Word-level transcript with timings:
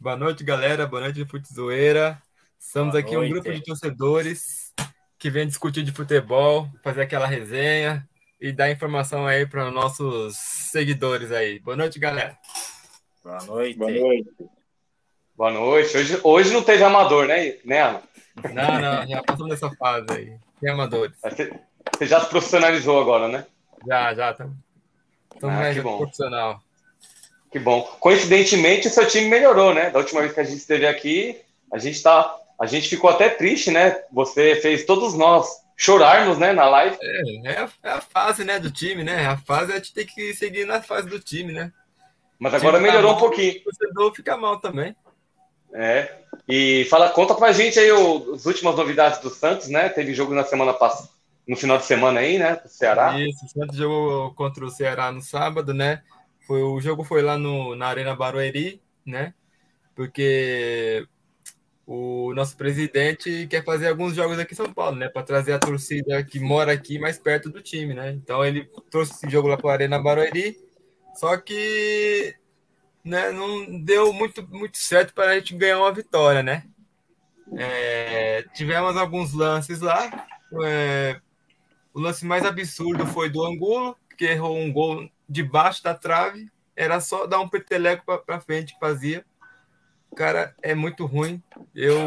Boa 0.00 0.16
noite, 0.16 0.42
galera. 0.42 0.86
Boa 0.86 1.02
noite, 1.02 1.26
Futezoeira. 1.26 2.18
Estamos 2.58 2.92
Boa 2.92 3.00
aqui 3.00 3.14
noite. 3.14 3.28
um 3.28 3.34
grupo 3.34 3.52
de 3.52 3.62
torcedores 3.62 4.72
que 5.18 5.28
vem 5.28 5.46
discutir 5.46 5.82
de 5.82 5.92
futebol, 5.92 6.66
fazer 6.82 7.02
aquela 7.02 7.26
resenha 7.26 8.08
e 8.40 8.50
dar 8.50 8.70
informação 8.70 9.26
aí 9.26 9.44
para 9.44 9.70
nossos 9.70 10.38
seguidores 10.38 11.30
aí. 11.30 11.58
Boa 11.58 11.76
noite, 11.76 11.98
galera. 11.98 12.34
Boa 13.22 13.44
noite. 13.44 13.78
Boa 13.78 13.90
noite. 13.90 14.30
Boa 15.36 15.50
noite. 15.50 15.94
Hoje, 15.94 16.20
hoje 16.24 16.50
não 16.54 16.62
teve 16.62 16.82
amador, 16.82 17.26
né, 17.26 17.58
né 17.62 18.02
Não, 18.54 18.80
não, 18.80 19.06
já 19.06 19.22
passamos 19.22 19.50
dessa 19.50 19.68
fase 19.76 20.06
aí. 20.12 20.38
Tem 20.62 20.70
amadores. 20.70 21.14
Você, 21.20 22.06
já 22.06 22.22
se 22.22 22.30
profissionalizou 22.30 23.02
agora, 23.02 23.28
né? 23.28 23.46
Já, 23.86 24.14
já. 24.14 24.30
Estamos 24.30 24.56
ah, 25.42 25.58
mais 25.58 25.78
profissional. 25.78 26.62
Que 27.50 27.58
bom. 27.58 27.82
Coincidentemente, 27.98 28.86
o 28.86 28.90
seu 28.90 29.06
time 29.06 29.28
melhorou, 29.28 29.74
né? 29.74 29.90
Da 29.90 29.98
última 29.98 30.20
vez 30.20 30.32
que 30.32 30.40
a 30.40 30.44
gente 30.44 30.58
esteve 30.58 30.86
aqui, 30.86 31.40
a 31.72 31.78
gente 31.78 32.00
tá, 32.02 32.36
a 32.58 32.66
gente 32.66 32.88
ficou 32.88 33.10
até 33.10 33.28
triste, 33.28 33.70
né? 33.70 34.02
Você 34.12 34.56
fez 34.56 34.84
todos 34.84 35.14
nós 35.14 35.60
chorarmos, 35.76 36.36
né, 36.38 36.52
na 36.52 36.68
live. 36.68 36.96
É, 37.00 37.52
é, 37.52 37.58
a, 37.58 37.68
é 37.82 37.90
a 37.90 38.00
fase, 38.02 38.44
né, 38.44 38.58
do 38.58 38.70
time, 38.70 39.02
né? 39.02 39.26
A 39.26 39.38
fase 39.38 39.72
a 39.72 39.76
gente 39.76 39.94
tem 39.94 40.06
que 40.06 40.34
seguir 40.34 40.66
na 40.66 40.82
fase 40.82 41.08
do 41.08 41.18
time, 41.18 41.52
né? 41.52 41.72
Mas 42.38 42.54
agora 42.54 42.78
melhorou 42.78 43.12
mal, 43.12 43.16
um 43.16 43.20
pouquinho. 43.20 43.54
O 43.60 43.64
torcedor 43.64 44.14
fica 44.14 44.36
mal 44.36 44.60
também. 44.60 44.94
É. 45.72 46.20
E 46.48 46.86
fala, 46.90 47.10
conta 47.10 47.34
pra 47.34 47.52
gente 47.52 47.78
aí 47.78 47.90
o, 47.90 48.34
as 48.34 48.46
últimas 48.46 48.76
novidades 48.76 49.20
do 49.20 49.30
Santos, 49.30 49.68
né? 49.68 49.88
Teve 49.88 50.14
jogo 50.14 50.34
na 50.34 50.44
semana 50.44 50.72
passada, 50.72 51.08
no 51.48 51.56
final 51.56 51.78
de 51.78 51.84
semana 51.84 52.20
aí, 52.20 52.38
né? 52.38 52.56
Do 52.56 52.68
Ceará. 52.68 53.18
Isso, 53.18 53.44
o 53.44 53.48
Santos 53.48 53.76
jogou 53.76 54.34
contra 54.34 54.64
o 54.64 54.70
Ceará 54.70 55.10
no 55.10 55.22
sábado, 55.22 55.72
né? 55.72 56.02
Foi, 56.50 56.62
o 56.64 56.80
jogo 56.80 57.04
foi 57.04 57.22
lá 57.22 57.38
no, 57.38 57.76
na 57.76 57.86
Arena 57.86 58.16
Barueri, 58.16 58.82
né? 59.06 59.34
Porque 59.94 61.06
o 61.86 62.34
nosso 62.34 62.56
presidente 62.56 63.46
quer 63.46 63.64
fazer 63.64 63.86
alguns 63.86 64.16
jogos 64.16 64.36
aqui 64.36 64.54
em 64.54 64.56
São 64.56 64.74
Paulo, 64.74 64.96
né? 64.96 65.08
Para 65.08 65.22
trazer 65.22 65.52
a 65.52 65.60
torcida 65.60 66.24
que 66.24 66.40
mora 66.40 66.72
aqui 66.72 66.98
mais 66.98 67.20
perto 67.20 67.50
do 67.50 67.62
time, 67.62 67.94
né? 67.94 68.10
Então 68.10 68.44
ele 68.44 68.68
trouxe 68.90 69.12
esse 69.12 69.30
jogo 69.30 69.46
lá 69.46 69.56
para 69.56 69.70
a 69.70 69.72
Arena 69.74 70.02
Barueri, 70.02 70.56
só 71.14 71.36
que 71.36 72.34
né, 73.04 73.30
não 73.30 73.80
deu 73.84 74.12
muito, 74.12 74.44
muito 74.48 74.76
certo 74.76 75.14
para 75.14 75.30
a 75.30 75.34
gente 75.36 75.54
ganhar 75.54 75.78
uma 75.78 75.94
vitória, 75.94 76.42
né? 76.42 76.64
É, 77.56 78.42
tivemos 78.56 78.96
alguns 78.96 79.32
lances 79.32 79.80
lá. 79.80 80.26
É, 80.64 81.20
o 81.94 82.00
lance 82.00 82.26
mais 82.26 82.44
absurdo 82.44 83.06
foi 83.06 83.30
do 83.30 83.46
Angulo, 83.46 83.96
que 84.18 84.24
errou 84.24 84.58
um 84.58 84.72
gol 84.72 85.08
debaixo 85.30 85.82
da 85.84 85.94
trave, 85.94 86.50
era 86.74 87.00
só 87.00 87.24
dar 87.24 87.38
um 87.38 87.48
peteleco 87.48 88.04
para 88.26 88.40
frente 88.40 88.74
que 88.74 88.80
fazia. 88.80 89.24
Cara 90.16 90.56
é 90.60 90.74
muito 90.74 91.06
ruim. 91.06 91.40
Eu 91.72 92.04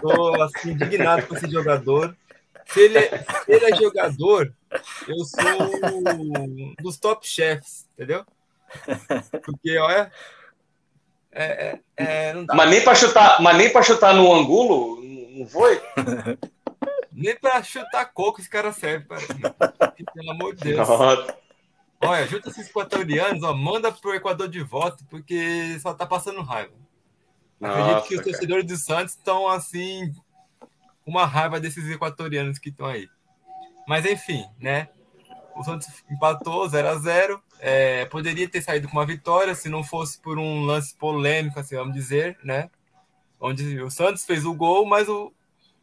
tô 0.00 0.42
assim, 0.42 0.70
indignado 0.70 1.26
com 1.26 1.36
esse 1.36 1.50
jogador. 1.50 2.16
Se 2.64 2.80
ele, 2.80 2.98
é, 2.98 3.18
se 3.18 3.52
ele 3.52 3.66
é 3.66 3.76
jogador, 3.76 4.52
eu 5.06 5.18
sou 5.24 6.02
um 6.14 6.74
dos 6.80 6.98
top 6.98 7.26
chefs, 7.26 7.86
entendeu? 7.92 8.24
Porque, 9.44 9.76
olha. 9.78 10.10
É, 11.30 11.78
é, 11.96 12.04
é 12.04 12.34
mas 12.54 12.70
nem 12.70 12.82
para 12.82 12.94
chutar, 12.94 13.42
mas 13.42 13.56
nem 13.56 13.70
para 13.70 13.82
chutar 13.82 14.14
no 14.14 14.32
ângulo, 14.32 15.02
não 15.02 15.46
foi? 15.46 15.80
Nem 17.12 17.36
para 17.36 17.62
chutar 17.62 18.06
coco 18.12 18.40
esse 18.40 18.48
cara 18.48 18.72
serve, 18.72 19.06
Pelo 20.14 20.30
amor 20.30 20.54
de 20.54 20.64
Deus. 20.64 20.88
Nossa. 20.88 21.36
Olha, 22.00 22.26
junta 22.26 22.48
esses 22.48 22.68
equatorianos, 22.68 23.42
ó, 23.42 23.52
manda 23.52 23.90
pro 23.90 24.14
Equador 24.14 24.48
de 24.48 24.62
volta, 24.62 25.04
porque 25.10 25.78
só 25.80 25.92
tá 25.92 26.06
passando 26.06 26.42
raiva. 26.42 26.72
Nossa, 27.60 27.80
Acredito 27.80 28.08
que 28.08 28.16
os 28.16 28.22
torcedores 28.22 28.64
do 28.64 28.76
Santos 28.76 29.14
estão 29.14 29.48
assim, 29.48 30.12
uma 31.04 31.26
raiva 31.26 31.58
desses 31.58 31.88
equatorianos 31.90 32.58
que 32.58 32.68
estão 32.68 32.86
aí. 32.86 33.08
Mas 33.86 34.04
enfim, 34.04 34.44
né? 34.60 34.88
O 35.56 35.64
Santos 35.64 35.88
empatou 36.08 36.68
0 36.68 36.88
a 36.88 36.94
0 36.98 37.42
é, 37.58 38.04
Poderia 38.04 38.48
ter 38.48 38.62
saído 38.62 38.86
com 38.86 38.96
uma 38.96 39.06
vitória 39.06 39.54
se 39.56 39.68
não 39.68 39.82
fosse 39.82 40.20
por 40.20 40.38
um 40.38 40.64
lance 40.64 40.94
polêmico, 40.94 41.58
assim, 41.58 41.74
vamos 41.74 41.94
dizer, 41.94 42.38
né? 42.44 42.70
Onde 43.40 43.80
o 43.82 43.90
Santos 43.90 44.24
fez 44.24 44.44
o 44.44 44.54
gol, 44.54 44.86
mas 44.86 45.08
o, 45.08 45.32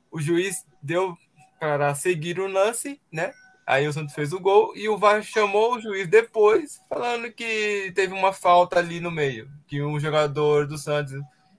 o 0.10 0.22
juiz 0.22 0.66
deu 0.82 1.18
para 1.60 1.94
seguir 1.94 2.40
o 2.40 2.48
lance, 2.48 3.02
né? 3.12 3.34
Aí 3.66 3.88
o 3.88 3.94
Santos 3.94 4.14
fez 4.14 4.32
o 4.32 4.40
gol 4.40 4.74
e 4.76 4.88
o 4.88 4.98
VAR 4.98 5.24
chamou 5.24 5.76
o 5.76 5.82
juiz 5.82 6.08
depois, 6.08 6.80
falando 6.88 7.32
que 7.32 7.92
teve 7.96 8.14
uma 8.14 8.32
falta 8.32 8.78
ali 8.78 9.00
no 9.00 9.10
meio, 9.10 9.50
que 9.68 9.82
um 9.82 10.00
jogador 10.00 10.68
do 10.68 10.78
Santos 10.78 11.14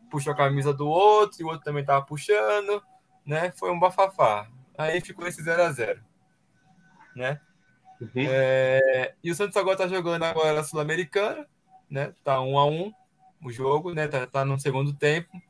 puxou 0.08 0.32
a 0.32 0.36
camisa 0.36 0.72
do 0.72 0.86
outro 0.86 1.40
e 1.40 1.44
o 1.44 1.48
outro 1.48 1.64
também 1.64 1.80
estava 1.80 2.04
puxando, 2.04 2.80
né? 3.24 3.52
Foi 3.56 3.72
um 3.72 3.78
bafafá. 3.78 4.48
Aí 4.78 5.00
ficou 5.00 5.26
esse 5.26 5.42
0 5.42 5.62
a 5.62 5.72
0 5.72 6.00
né? 7.16 7.40
Uhum. 8.00 8.10
É, 8.14 9.14
e 9.24 9.30
o 9.30 9.34
Santos 9.34 9.56
agora 9.56 9.74
está 9.74 9.88
jogando 9.88 10.22
agora 10.22 10.60
a 10.60 10.64
Sul-Americana, 10.64 11.46
né? 11.90 12.12
Tá 12.22 12.40
um 12.40 12.58
a 12.58 12.66
um 12.66 12.92
o 13.42 13.50
jogo, 13.50 13.94
né? 13.94 14.06
Tá, 14.06 14.26
tá 14.26 14.44
no 14.44 14.60
segundo 14.60 14.92
tempo. 14.92 15.40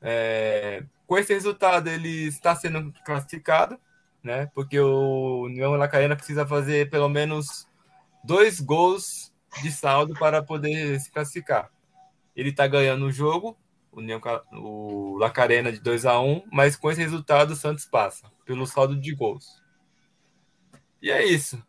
É, 0.00 0.84
com 1.06 1.18
esse 1.18 1.34
resultado, 1.34 1.88
ele 1.88 2.28
está 2.28 2.54
sendo 2.54 2.92
classificado, 3.04 3.78
né? 4.24 4.50
Porque 4.54 4.80
o 4.80 5.42
União 5.42 5.72
Lacaena 5.74 6.16
precisa 6.16 6.46
fazer 6.46 6.88
pelo 6.88 7.10
menos 7.10 7.68
dois 8.24 8.58
gols 8.58 9.30
de 9.62 9.70
saldo 9.70 10.14
para 10.14 10.42
poder 10.42 10.98
se 10.98 11.10
classificar. 11.10 11.70
Ele 12.34 12.48
está 12.48 12.66
ganhando 12.66 13.04
o 13.04 13.12
jogo, 13.12 13.56
o, 13.92 13.98
União, 13.98 14.20
o 14.54 15.16
Lacarena 15.18 15.70
de 15.70 15.78
2 15.78 16.06
a 16.06 16.18
1 16.18 16.44
mas 16.50 16.74
com 16.74 16.90
esse 16.90 17.00
resultado 17.00 17.52
o 17.52 17.56
Santos 17.56 17.84
passa, 17.84 18.32
pelo 18.44 18.66
saldo 18.66 18.96
de 18.96 19.14
gols. 19.14 19.62
E 21.02 21.10
é 21.10 21.22
isso. 21.22 21.62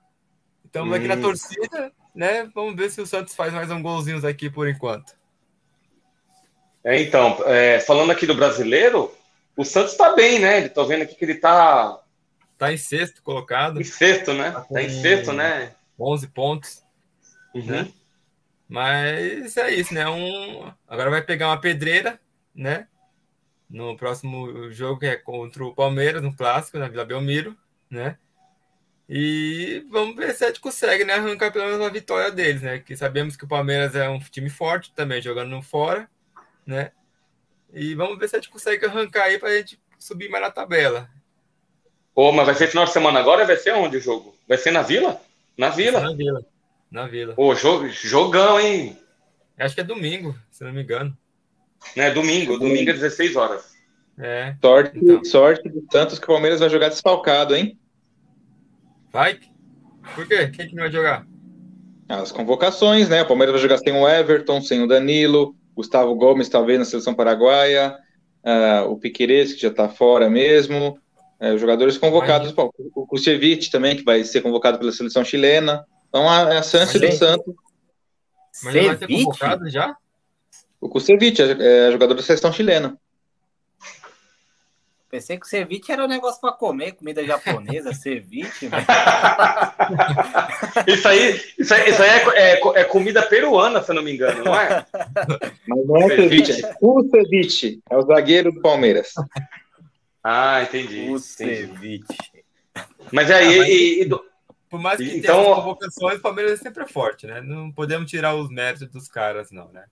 Estamos 0.64 0.92
hum. 0.92 0.96
aqui 0.96 1.08
na 1.08 1.18
torcida, 1.18 1.92
né? 2.16 2.50
Vamos 2.56 2.76
ver 2.76 2.90
se 2.90 3.02
o 3.02 3.06
Santos 3.06 3.36
faz 3.36 3.54
mais 3.54 3.70
um 3.70 3.82
golzinhos 3.82 4.24
aqui 4.24 4.50
por 4.50 4.68
enquanto. 4.68 5.14
É, 6.84 7.02
então, 7.02 7.38
é, 7.46 7.80
falando 7.82 8.12
aqui 8.12 8.26
do 8.26 8.36
brasileiro, 8.36 9.12
o 9.58 9.66
Santos 9.66 9.92
está 9.92 10.16
bem, 10.16 10.40
né? 10.40 10.66
Estou 10.66 10.88
vendo 10.88 11.02
aqui 11.02 11.16
que 11.16 11.26
ele 11.26 11.34
está 11.34 12.00
Tá 12.58 12.72
em 12.72 12.78
sexto 12.78 13.22
colocado. 13.22 13.82
Em 13.82 13.84
sexto, 13.84 14.34
né? 14.34 14.52
Tá, 14.52 14.62
tá 14.62 14.82
em 14.82 14.90
sexto, 14.90 15.34
né? 15.34 15.76
11 16.00 16.28
pontos. 16.28 16.84
Uhum. 17.54 17.66
Né? 17.66 17.92
Mas 18.68 19.58
é 19.58 19.72
isso, 19.72 19.94
né? 19.94 20.08
Um... 20.08 20.72
Agora 20.88 21.10
vai 21.10 21.22
pegar 21.22 21.48
uma 21.48 21.60
pedreira, 21.60 22.20
né? 22.54 22.88
No 23.70 23.96
próximo 23.98 24.72
jogo, 24.72 25.00
que 25.00 25.06
é 25.06 25.16
contra 25.16 25.64
o 25.64 25.74
Palmeiras, 25.74 26.22
no 26.22 26.36
clássico, 26.36 26.78
na 26.78 26.88
Vila 26.88 27.06
Belmiro, 27.06 27.58
né? 27.90 28.18
E 29.08 29.86
vamos 29.90 30.16
ver 30.16 30.34
se 30.34 30.44
a 30.44 30.48
gente 30.48 30.60
consegue, 30.60 31.04
né? 31.04 31.14
Arrancar 31.14 31.52
pelo 31.52 31.66
menos 31.66 31.80
uma 31.80 31.92
vitória 31.92 32.32
deles, 32.32 32.62
né? 32.62 32.80
Que 32.80 32.98
sabemos 32.98 33.36
que 33.36 33.46
o 33.46 33.48
Palmeiras 33.48 33.96
é 33.96 34.10
um 34.10 34.20
time 34.20 34.50
forte 34.50 34.92
também, 34.94 35.22
jogando 35.22 35.62
fora, 35.62 36.10
né? 36.66 36.92
E 37.72 37.94
vamos 37.94 38.18
ver 38.18 38.30
se 38.30 38.36
a 38.36 38.40
gente 38.40 38.50
consegue 38.50 38.86
arrancar 38.86 39.26
aí 39.26 39.38
para 39.38 39.50
a 39.50 39.58
gente 39.58 39.80
subir 40.00 40.30
mais 40.30 40.44
na 40.44 40.52
tabela. 40.52 41.10
Pô, 42.16 42.32
mas 42.32 42.46
vai 42.46 42.56
ser 42.56 42.68
final 42.68 42.86
de 42.86 42.94
semana 42.94 43.20
agora? 43.20 43.46
Vai 43.46 43.58
ser 43.58 43.74
onde 43.74 43.98
o 43.98 44.02
jogo? 44.02 44.34
Vai 44.48 44.58
ser 44.58 44.72
na 44.72 44.82
Vila? 44.82 45.22
Na 45.58 45.70
Vila? 45.70 46.00
Na 46.00 46.14
Vila. 46.14 46.46
Na 46.90 47.08
Vila. 47.08 47.34
Pô, 47.34 47.54
jog, 47.54 47.90
jogão, 47.90 48.58
hein? 48.58 48.98
Acho 49.60 49.76
que 49.76 49.82
é 49.82 49.84
domingo, 49.84 50.34
se 50.50 50.64
não 50.64 50.72
me 50.72 50.82
engano. 50.82 51.16
É 51.94 52.10
domingo, 52.10 52.58
domingo 52.58 52.90
às 52.90 53.00
16 53.00 53.36
horas. 53.36 53.76
É. 54.18 54.56
Sorte, 54.62 54.98
então. 54.98 55.26
sorte 55.26 55.70
do 55.70 55.86
Santos 55.92 56.18
que 56.18 56.24
o 56.24 56.28
Palmeiras 56.28 56.62
vai 56.62 56.70
jogar 56.70 56.88
desfalcado, 56.88 57.54
hein? 57.54 57.78
Vai? 59.12 59.38
Por 60.16 60.26
quê? 60.26 60.48
Quem 60.48 60.70
que 60.70 60.76
não 60.76 60.84
vai 60.84 60.92
jogar? 60.92 61.28
As 62.08 62.32
convocações, 62.32 63.10
né? 63.10 63.24
O 63.24 63.28
Palmeiras 63.28 63.54
vai 63.54 63.62
jogar 63.62 63.78
sem 63.78 63.92
o 63.92 64.08
Everton, 64.08 64.62
sem 64.62 64.82
o 64.82 64.88
Danilo, 64.88 65.54
Gustavo 65.76 66.16
Gomes 66.16 66.48
talvez 66.48 66.80
na 66.80 66.86
seleção 66.86 67.14
paraguaia, 67.14 67.94
uh, 68.46 68.90
o 68.90 68.98
Piqueires, 68.98 69.54
que 69.54 69.62
já 69.62 69.72
tá 69.72 69.90
fora 69.90 70.30
mesmo, 70.30 70.98
é, 71.40 71.54
os 71.54 71.62
jogadores 71.62 71.98
convocados, 71.98 72.52
pô, 72.52 72.74
o 72.96 73.06
Kusevich 73.06 73.70
também, 73.70 73.96
que 73.96 74.04
vai 74.04 74.24
ser 74.24 74.42
convocado 74.42 74.80
pela 74.80 74.92
seleção 74.92 75.24
chilena. 75.24 75.86
Então 76.10 76.30
a, 76.30 76.60
a 76.60 76.64
chance 76.64 76.98
do 76.98 77.12
Santos. 77.12 77.54
Mas 78.64 78.76
ele 78.76 78.88
vai 78.88 78.98
ser 78.98 79.08
convocado 79.08 79.70
já? 79.70 79.96
O 80.80 80.90
Kusevich 80.90 81.42
é, 81.42 81.88
é 81.88 81.92
jogador 81.92 82.14
da 82.14 82.22
seleção 82.22 82.54
chilena. 82.54 82.98
Pensei 85.16 85.40
que 85.40 85.46
o 85.46 85.50
ceviche 85.50 85.94
era 85.94 86.04
um 86.04 86.10
negócio 86.10 86.42
para 86.42 86.52
comer, 86.52 86.92
comida 86.92 87.24
japonesa, 87.24 87.94
ceviche. 87.96 88.68
isso 90.88 91.08
aí, 91.08 91.42
isso 91.58 91.74
aí, 91.74 91.90
isso 91.90 92.04
aí 92.04 92.10
é, 92.10 92.26
é, 92.36 92.60
é, 92.82 92.84
comida 92.84 93.22
peruana, 93.22 93.82
se 93.82 93.92
eu 93.92 93.96
não 93.96 94.04
me 94.04 94.14
engano, 94.14 94.44
não 94.44 94.54
é? 94.54 94.86
Mas 95.68 95.88
não 95.88 95.98
é 95.98 96.10
ceviche, 96.10 96.66
é 96.66 96.76
o 96.82 97.02
ceviche, 97.10 97.80
é 97.90 97.96
o 97.96 98.02
zagueiro 98.02 98.52
do 98.52 98.62
Palmeiras. 98.62 99.14
Ah, 100.28 100.64
entendi. 100.64 101.08
O 101.08 101.20
ceviche. 101.20 102.04
Mas 103.12 103.30
aí. 103.30 103.54
Ah, 103.54 103.60
mas... 103.60 103.70
E, 103.70 104.02
e, 104.02 104.10
por 104.68 104.80
mais 104.80 104.98
que 104.98 105.18
então... 105.18 105.44
tenha 105.44 105.56
convocações, 105.56 106.18
o 106.18 106.22
Palmeiras 106.22 106.54
é 106.54 106.64
sempre 106.64 106.84
é 106.84 106.88
forte, 106.88 107.28
né? 107.28 107.42
Não 107.42 107.72
podemos 107.72 108.10
tirar 108.10 108.34
os 108.34 108.50
méritos 108.50 108.90
dos 108.90 109.08
caras, 109.08 109.52
não, 109.52 109.68
né? 109.72 109.86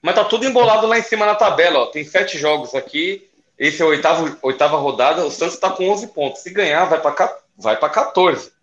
Mas 0.00 0.14
tá 0.14 0.24
tudo 0.24 0.46
embolado 0.46 0.86
lá 0.86 0.98
em 0.98 1.02
cima 1.02 1.26
na 1.26 1.34
tabela, 1.34 1.80
ó. 1.80 1.86
Tem 1.86 2.02
sete 2.02 2.38
jogos 2.38 2.74
aqui. 2.74 3.28
Esse 3.58 3.82
é 3.82 3.84
a 3.84 3.88
oitava, 3.88 4.38
oitava 4.40 4.78
rodada. 4.78 5.26
O 5.26 5.30
Santos 5.30 5.58
tá 5.58 5.68
com 5.68 5.86
11 5.90 6.06
pontos. 6.08 6.40
Se 6.40 6.50
ganhar, 6.50 6.86
vai 6.86 7.00
para 7.02 7.38
vai 7.58 7.78
pra 7.78 7.90
14. 7.90 8.46
Fica 8.46 8.54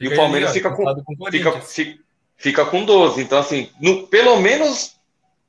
e 0.00 0.08
o 0.08 0.16
Palmeiras 0.16 0.50
aí, 0.50 0.54
fica, 0.56 0.70
com, 0.70 0.84
com 0.84 1.30
fica, 1.30 1.60
fica, 1.60 2.00
fica, 2.36 2.66
com 2.66 2.84
12. 2.84 3.22
Então, 3.22 3.38
assim, 3.38 3.70
no, 3.80 4.08
pelo 4.08 4.40
menos, 4.40 4.96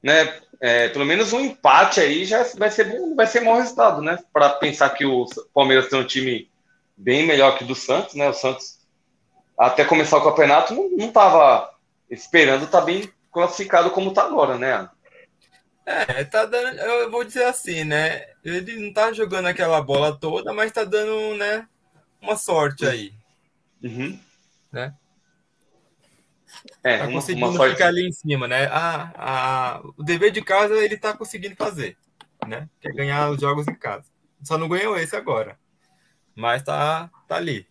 né? 0.04 0.39
É, 0.62 0.90
pelo 0.90 1.06
menos 1.06 1.34
um 1.34 1.40
empate 1.40 2.00
aí 2.00 2.25
já 2.25 2.44
vai 2.57 2.72
ser 2.72 2.86
bom, 2.86 3.16
vai 3.16 3.28
ser 3.28 3.42
mau 3.42 3.57
resultado, 3.57 4.02
né? 4.02 4.19
Para 4.31 4.50
pensar 4.50 4.90
que 4.92 5.06
o 5.06 5.25
Palmeiras 5.54 5.90
tem 5.90 6.00
um 6.00 6.06
time 6.06 6.50
bem 6.96 7.25
melhor 7.25 7.57
que 7.57 7.63
o 7.63 7.68
do 7.68 7.75
Santos, 7.75 8.16
né? 8.16 8.30
O 8.30 8.34
Santos, 8.34 8.80
até 9.57 9.84
começar 9.84 10.18
o 10.18 10.24
campeonato, 10.24 10.74
não, 10.74 10.90
não 10.90 11.12
tava 11.12 11.74
esperando 12.10 12.66
estar 12.66 12.80
tá 12.80 12.86
bem 12.86 13.12
classificado 13.31 13.92
como 13.92 14.13
tá 14.13 14.24
agora, 14.24 14.57
né? 14.57 14.90
É, 15.86 16.24
tá 16.24 16.46
dando, 16.46 16.80
eu 16.80 17.12
vou 17.12 17.24
dizer 17.24 17.44
assim, 17.44 17.84
né? 17.84 18.25
Ele 18.44 18.75
não 18.80 18.92
tá 18.92 19.13
jogando 19.13 19.48
aquela 19.48 19.80
bola 19.81 20.18
toda, 20.18 20.51
mas 20.51 20.72
tá 20.72 20.84
dando, 20.84 21.36
né, 21.38 21.68
uma 22.19 22.36
sorte 22.36 22.88
aí. 22.88 23.13
Uhum. 23.84 24.19
Né? 24.72 24.94
É, 26.84 27.00
tá 27.00 27.07
conseguindo 27.07 27.48
uma, 27.48 27.69
ficar 27.69 27.88
ali 27.88 28.07
em 28.07 28.12
cima, 28.12 28.48
né? 28.48 28.66
Ah, 28.72 29.12
ah, 29.16 29.81
o 29.98 30.04
dever 30.04 30.31
de 30.31 30.42
casa 30.42 30.75
ele 30.75 30.98
tá 30.98 31.13
conseguindo 31.13 31.56
fazer, 31.56 31.98
né? 32.48 32.68
Quer 32.81 32.94
ganhar 32.94 33.30
os 33.30 33.40
jogos 33.40 33.68
em 33.68 33.75
casa. 33.75 34.06
Só 34.44 34.57
não 34.57 34.69
ganhou 34.69 34.98
esse 34.98 35.16
agora. 35.16 35.57
Mas 36.36 36.63
tá, 36.63 37.10
tá 37.28 37.36
ali. 37.36 37.66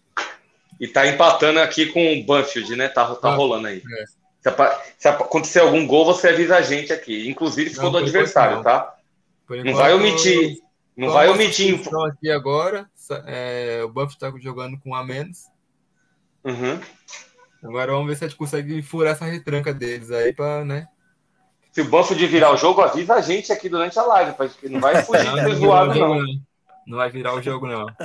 E 0.80 0.88
tá 0.88 1.06
empatando 1.06 1.60
aqui 1.60 1.86
com 1.86 2.12
o 2.14 2.24
Banfield, 2.24 2.74
né? 2.76 2.88
Tá, 2.88 3.14
tá 3.14 3.34
rolando 3.34 3.68
aí. 3.68 3.78
É. 3.78 4.04
Se, 4.40 4.50
se, 4.98 5.08
acontecer 5.08 5.60
algum 5.60 5.86
gol, 5.86 6.04
você 6.04 6.28
avisa 6.28 6.56
a 6.56 6.62
gente 6.62 6.92
aqui. 6.92 7.28
Inclusive 7.28 7.70
se 7.70 7.76
for 7.76 7.90
do 7.90 7.98
adversário, 7.98 8.62
tá? 8.62 8.94
Enquanto, 9.44 9.64
não 9.64 9.74
vai 9.74 9.94
omitir. 9.94 10.58
Não 10.96 11.10
vai 11.10 11.28
omitir. 11.28 11.80
Aqui 12.08 12.30
agora, 12.30 12.88
é, 13.26 13.82
o 13.84 13.88
Buff 13.88 14.14
está 14.14 14.32
jogando 14.38 14.78
com 14.78 14.90
um 14.90 14.94
a 14.94 15.04
menos. 15.04 15.46
Uhum. 16.44 16.78
Agora 17.64 17.92
vamos 17.92 18.08
ver 18.08 18.16
se 18.16 18.24
a 18.24 18.28
gente 18.28 18.36
consegue 18.36 18.82
furar 18.82 19.14
essa 19.14 19.24
retranca 19.24 19.72
deles 19.72 20.10
aí 20.10 20.32
para, 20.34 20.64
né? 20.64 20.86
Se 21.72 21.80
o 21.80 21.86
Buff 21.86 22.14
virar 22.14 22.52
o 22.52 22.56
jogo, 22.56 22.82
avisa 22.82 23.14
a 23.14 23.20
gente 23.20 23.50
aqui 23.52 23.68
durante 23.68 23.98
a 23.98 24.04
live, 24.04 24.34
porque 24.36 24.68
não 24.68 24.80
vai 24.80 25.02
fugir 25.02 25.24
não, 25.24 25.36
não, 25.36 25.54
zoado, 25.54 25.98
não. 25.98 26.22
Não 26.86 26.98
vai 26.98 27.10
virar 27.10 27.34
o 27.34 27.42
jogo, 27.42 27.66
não. 27.66 27.86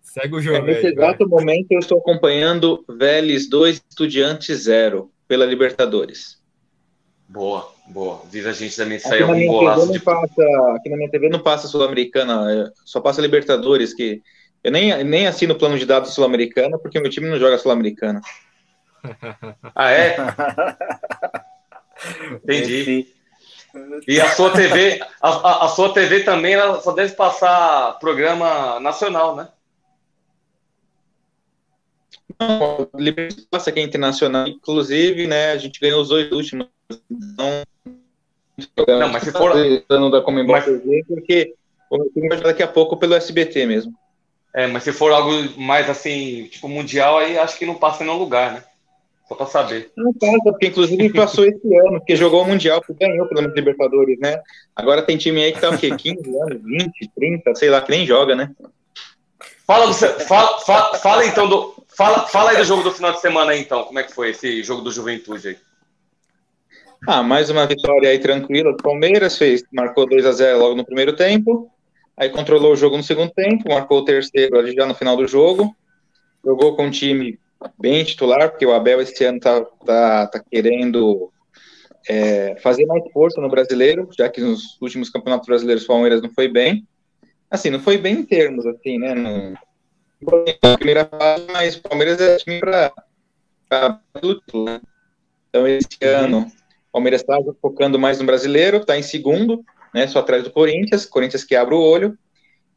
Segue 0.00 0.34
o 0.34 0.40
jogo. 0.40 0.56
É, 0.56 0.62
nesse 0.62 0.86
aí, 0.86 0.92
exato 0.92 1.28
vai. 1.28 1.40
momento 1.40 1.72
eu 1.72 1.80
estou 1.80 1.98
acompanhando 1.98 2.84
Vélez 2.88 3.48
2, 3.50 3.82
Estudiantes 3.90 4.62
0 4.62 5.10
pela 5.26 5.44
Libertadores. 5.44 6.38
Boa, 7.28 7.70
boa. 7.88 8.22
Diz 8.30 8.46
a 8.46 8.52
gente 8.52 8.74
também 8.74 8.98
sair 8.98 9.22
algum 9.22 9.46
golaço. 9.46 9.92
De... 9.92 10.00
Passa, 10.00 10.42
aqui 10.74 10.88
na 10.88 10.96
minha 10.96 11.10
TV 11.10 11.28
não 11.28 11.40
passa 11.40 11.68
Sul-Americana, 11.68 12.50
é, 12.50 12.70
só 12.86 13.00
passa 13.00 13.20
Libertadores, 13.20 13.92
que 13.92 14.22
eu 14.62 14.72
nem, 14.72 15.04
nem 15.04 15.26
assino 15.26 15.54
o 15.54 15.58
plano 15.58 15.78
de 15.78 15.86
dados 15.86 16.14
Sul-Americana, 16.14 16.78
porque 16.78 17.00
meu 17.00 17.10
time 17.10 17.28
não 17.28 17.38
joga 17.38 17.58
Sul-Americana. 17.58 18.20
ah, 19.74 19.90
é? 19.90 20.16
Entendi. 22.44 23.06
E 24.06 24.20
a 24.20 24.30
sua 24.30 24.50
TV, 24.50 25.00
a, 25.20 25.28
a, 25.28 25.64
a, 25.66 25.68
sua 25.68 25.92
TV 25.92 26.20
também 26.20 26.54
ela 26.54 26.80
só 26.80 26.92
deve 26.92 27.14
passar 27.14 27.98
programa 27.98 28.80
nacional, 28.80 29.36
né? 29.36 29.48
Não, 32.40 32.88
o 32.92 32.98
Libertadores 32.98 33.46
passa 33.50 33.70
aqui 33.70 33.80
é 33.80 33.82
internacional, 33.82 34.46
inclusive, 34.46 35.26
né? 35.26 35.52
A 35.52 35.58
gente 35.58 35.80
ganhou 35.80 36.00
os 36.00 36.08
dois 36.08 36.30
últimos. 36.30 36.68
Então, 37.10 37.64
não, 38.86 39.08
mas 39.08 39.24
se 39.24 39.32
for 39.32 39.52
dando 39.88 40.10
da 40.10 40.20
Comembol 40.20 40.56
mas... 40.56 40.64
porque 41.06 41.54
o 41.90 41.98
meu 41.98 42.10
time 42.10 42.28
vai 42.28 42.40
daqui 42.40 42.62
a 42.62 42.68
pouco 42.68 42.96
pelo 42.96 43.14
SBT 43.14 43.66
mesmo. 43.66 43.92
É, 44.54 44.66
mas 44.66 44.82
se 44.82 44.92
for 44.92 45.12
algo 45.12 45.30
mais 45.60 45.88
assim, 45.88 46.48
tipo 46.50 46.68
mundial, 46.68 47.18
aí 47.18 47.38
acho 47.38 47.58
que 47.58 47.66
não 47.66 47.74
passa 47.74 48.02
em 48.02 48.06
nenhum 48.06 48.18
lugar, 48.18 48.52
né? 48.52 48.64
Só 49.28 49.34
pra 49.34 49.46
saber. 49.46 49.92
Não 49.96 50.12
passa, 50.14 50.42
porque 50.44 50.68
inclusive 50.68 51.12
passou 51.12 51.44
esse 51.44 51.60
ano, 51.86 51.98
porque 51.98 52.16
jogou 52.16 52.42
o 52.42 52.46
Mundial, 52.46 52.80
porque 52.80 53.06
ganhou 53.06 53.26
pelo 53.26 53.42
menos 53.42 53.54
Libertadores, 53.54 54.18
né? 54.18 54.40
Agora 54.74 55.02
tem 55.02 55.18
time 55.18 55.44
aí 55.44 55.52
que 55.52 55.60
tá 55.60 55.68
o 55.68 55.76
quê? 55.76 55.94
15 55.94 56.38
anos, 56.40 56.62
20, 56.64 57.10
30, 57.14 57.54
sei 57.54 57.68
lá, 57.68 57.82
que 57.82 57.90
nem 57.90 58.06
joga, 58.06 58.34
né? 58.34 58.50
Fala, 59.66 59.86
do, 59.86 59.92
fala, 59.92 60.58
fala, 60.60 60.94
fala 60.94 61.26
então 61.26 61.46
do, 61.46 61.78
Fala, 61.98 62.28
fala 62.28 62.52
aí 62.52 62.56
do 62.56 62.64
jogo 62.64 62.84
do 62.84 62.92
final 62.92 63.10
de 63.10 63.20
semana 63.20 63.50
aí, 63.50 63.60
então. 63.60 63.82
Como 63.82 63.98
é 63.98 64.04
que 64.04 64.14
foi 64.14 64.30
esse 64.30 64.62
jogo 64.62 64.82
do 64.82 64.92
Juventude 64.92 65.48
aí? 65.48 65.56
Ah, 67.04 67.24
mais 67.24 67.50
uma 67.50 67.66
vitória 67.66 68.08
aí 68.08 68.20
tranquila 68.20 68.70
do 68.70 68.80
Palmeiras, 68.80 69.36
fez, 69.36 69.64
marcou 69.72 70.08
2 70.08 70.24
a 70.24 70.30
0 70.30 70.60
logo 70.60 70.76
no 70.76 70.84
primeiro 70.84 71.16
tempo, 71.16 71.68
aí 72.18 72.28
controlou 72.30 72.72
o 72.72 72.76
jogo 72.76 72.96
no 72.96 73.02
segundo 73.02 73.30
tempo, 73.30 73.68
marcou 73.68 73.98
o 73.98 74.04
terceiro 74.04 74.58
ali 74.58 74.74
já 74.74 74.84
no 74.84 74.94
final 74.94 75.16
do 75.16 75.26
jogo, 75.26 75.74
jogou 76.44 76.74
com 76.74 76.86
um 76.86 76.90
time 76.90 77.38
bem 77.78 78.04
titular, 78.04 78.50
porque 78.50 78.66
o 78.66 78.72
Abel 78.72 79.00
esse 79.00 79.24
ano 79.24 79.40
tá, 79.40 79.64
tá, 79.84 80.26
tá 80.26 80.44
querendo 80.50 81.30
é, 82.08 82.56
fazer 82.60 82.86
mais 82.86 83.02
força 83.12 83.40
no 83.40 83.48
brasileiro, 83.48 84.08
já 84.16 84.28
que 84.28 84.40
nos 84.40 84.80
últimos 84.80 85.10
campeonatos 85.10 85.46
brasileiros 85.46 85.84
o 85.84 85.88
Palmeiras 85.88 86.22
não 86.22 86.30
foi 86.30 86.48
bem. 86.48 86.86
Assim, 87.50 87.70
não 87.70 87.80
foi 87.80 87.96
bem 87.96 88.16
em 88.16 88.24
termos, 88.24 88.66
assim, 88.66 88.98
né? 88.98 89.14
Não, 89.14 89.54
na 90.62 90.76
primeira 90.76 91.04
fase, 91.06 91.46
mas 91.50 91.76
o 91.76 91.82
Palmeiras 91.82 92.20
é 92.20 92.36
time 92.36 92.60
para 92.60 92.92
né? 94.54 94.80
Então, 95.48 95.66
esse 95.66 96.04
ano, 96.04 96.40
o 96.40 96.92
Palmeiras 96.92 97.20
está 97.20 97.38
focando 97.60 97.98
mais 97.98 98.18
no 98.18 98.26
brasileiro, 98.26 98.78
está 98.78 98.98
em 98.98 99.02
segundo, 99.02 99.64
né, 99.94 100.06
só 100.06 100.20
atrás 100.20 100.44
do 100.44 100.50
Corinthians, 100.50 101.06
Corinthians 101.06 101.44
que 101.44 101.56
abre 101.56 101.74
o 101.74 101.80
olho. 101.80 102.16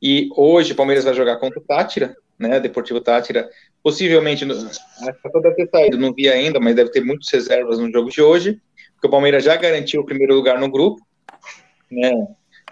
E 0.01 0.29
hoje 0.35 0.73
o 0.73 0.75
Palmeiras 0.75 1.05
vai 1.05 1.13
jogar 1.13 1.37
contra 1.37 1.59
o 1.59 1.63
Tátira, 1.63 2.15
né, 2.37 2.59
Deportivo 2.59 3.01
Tátira. 3.01 3.49
Possivelmente, 3.83 4.43
a 4.45 5.39
deve 5.39 5.55
ter 5.55 5.69
saído, 5.69 5.97
não 5.97 6.13
vi 6.13 6.29
ainda, 6.29 6.59
mas 6.59 6.75
deve 6.75 6.91
ter 6.91 7.03
muitas 7.03 7.29
reservas 7.29 7.79
no 7.79 7.91
jogo 7.91 8.09
de 8.09 8.21
hoje, 8.21 8.61
porque 8.93 9.07
o 9.07 9.11
Palmeiras 9.11 9.43
já 9.43 9.55
garantiu 9.55 10.01
o 10.01 10.05
primeiro 10.05 10.35
lugar 10.35 10.59
no 10.59 10.69
grupo, 10.69 11.01
né, 11.89 12.11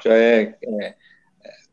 já 0.04 0.14
é, 0.14 0.56
é 0.64 0.96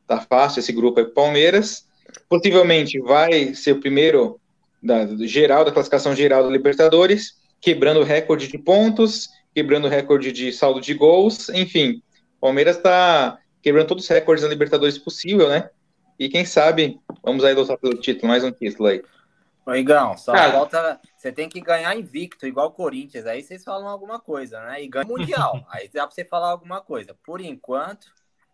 tá 0.07 0.21
fácil 0.21 0.61
esse 0.61 0.73
grupo 0.73 1.01
aí 1.01 1.07
para 1.07 1.15
Palmeiras 1.15 1.87
possivelmente 2.29 2.99
vai 3.01 3.55
ser 3.55 3.73
o 3.73 3.81
primeiro 3.81 4.41
da, 4.83 5.05
do 5.05 5.27
geral, 5.27 5.65
da 5.65 5.73
classificação 5.73 6.15
geral 6.15 6.45
da 6.45 6.51
Libertadores, 6.51 7.35
quebrando 7.61 8.01
o 8.01 8.05
recorde 8.05 8.49
de 8.49 8.59
pontos, 8.59 9.29
quebrando 9.55 9.87
o 9.87 9.91
recorde 9.91 10.32
de 10.32 10.53
saldo 10.53 10.81
de 10.81 10.94
gols, 10.94 11.49
enfim. 11.51 12.03
O 12.36 12.40
Palmeiras 12.40 12.76
está 12.76 13.38
quebrando 13.62 13.88
todos 13.88 14.05
os 14.05 14.10
recordes 14.10 14.44
da 14.44 14.50
Libertadores 14.50 14.98
possível, 14.98 15.48
né? 15.48 15.70
E 16.19 16.28
quem 16.28 16.44
sabe, 16.44 17.00
vamos 17.22 17.44
aí 17.44 17.55
lutar 17.55 17.76
pelo 17.78 17.98
título, 17.98 18.28
mais 18.28 18.44
um 18.44 18.50
título 18.50 18.88
aí. 18.88 19.02
Ô, 19.66 19.74
Igão, 19.74 20.16
só 20.16 20.32
Cara, 20.32 20.52
volta. 20.52 21.00
Você 21.16 21.32
tem 21.32 21.48
que 21.48 21.60
ganhar 21.60 21.96
invicto, 21.96 22.46
igual 22.46 22.69
o 22.69 22.72
Corinthians. 22.72 23.26
Aí 23.26 23.43
vocês 23.43 23.64
falam 23.64 23.88
alguma 23.88 24.20
coisa, 24.20 24.60
né? 24.60 24.82
E 24.82 24.88
ganha 24.88 25.05
mundial. 25.05 25.66
aí 25.69 25.90
dá 25.93 26.06
pra 26.06 26.14
você 26.14 26.24
falar 26.24 26.50
alguma 26.50 26.81
coisa. 26.81 27.16
Por 27.24 27.40
enquanto, 27.40 28.06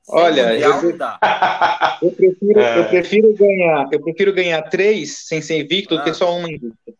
Olha, 0.08 0.58
eu, 0.58 0.70
eu, 2.02 2.12
prefiro, 2.12 2.60
é. 2.60 2.78
eu 2.78 2.88
prefiro 2.88 3.34
ganhar, 3.34 3.88
eu 3.92 4.00
prefiro 4.00 4.32
ganhar 4.32 4.62
três 4.62 5.26
sem 5.26 5.40
ser 5.40 5.60
invicto 5.60 5.94
ah. 5.94 5.98
do 5.98 6.04
que 6.04 6.10
ah. 6.10 6.14
só 6.14 6.36
uma 6.36 6.50
invicta. 6.50 6.94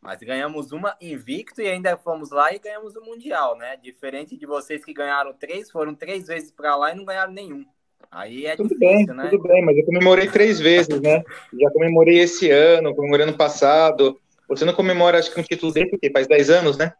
Mas 0.00 0.18
ganhamos 0.20 0.72
uma 0.72 0.96
invicto 1.00 1.60
e 1.60 1.68
ainda 1.68 1.96
fomos 1.96 2.30
lá 2.30 2.52
e 2.54 2.58
ganhamos 2.58 2.96
o 2.96 3.02
mundial, 3.02 3.56
né? 3.56 3.76
Diferente 3.76 4.36
de 4.36 4.46
vocês 4.46 4.84
que 4.84 4.94
ganharam 4.94 5.34
três, 5.34 5.70
foram 5.70 5.94
três 5.94 6.26
vezes 6.26 6.50
para 6.50 6.74
lá 6.74 6.92
e 6.92 6.96
não 6.96 7.04
ganharam 7.04 7.32
nenhum. 7.32 7.66
Aí 8.10 8.46
é 8.46 8.56
tudo 8.56 8.70
difícil, 8.70 9.06
bem, 9.06 9.16
né? 9.16 9.28
Tudo 9.28 9.42
bem, 9.42 9.64
mas 9.64 9.76
eu 9.76 9.84
comemorei 9.84 10.26
três 10.26 10.58
vezes, 10.58 11.00
né? 11.00 11.22
Já 11.60 11.70
comemorei 11.70 12.18
esse 12.18 12.50
ano, 12.50 12.94
comemorei 12.94 13.26
ano 13.26 13.36
passado. 13.36 14.18
Você 14.48 14.64
não 14.64 14.72
comemora, 14.72 15.18
acho 15.18 15.32
que 15.32 15.38
um 15.38 15.44
título 15.44 15.72
dele, 15.72 15.90
porque 15.90 16.10
faz 16.10 16.26
dez 16.26 16.50
anos, 16.50 16.76
né? 16.78 16.92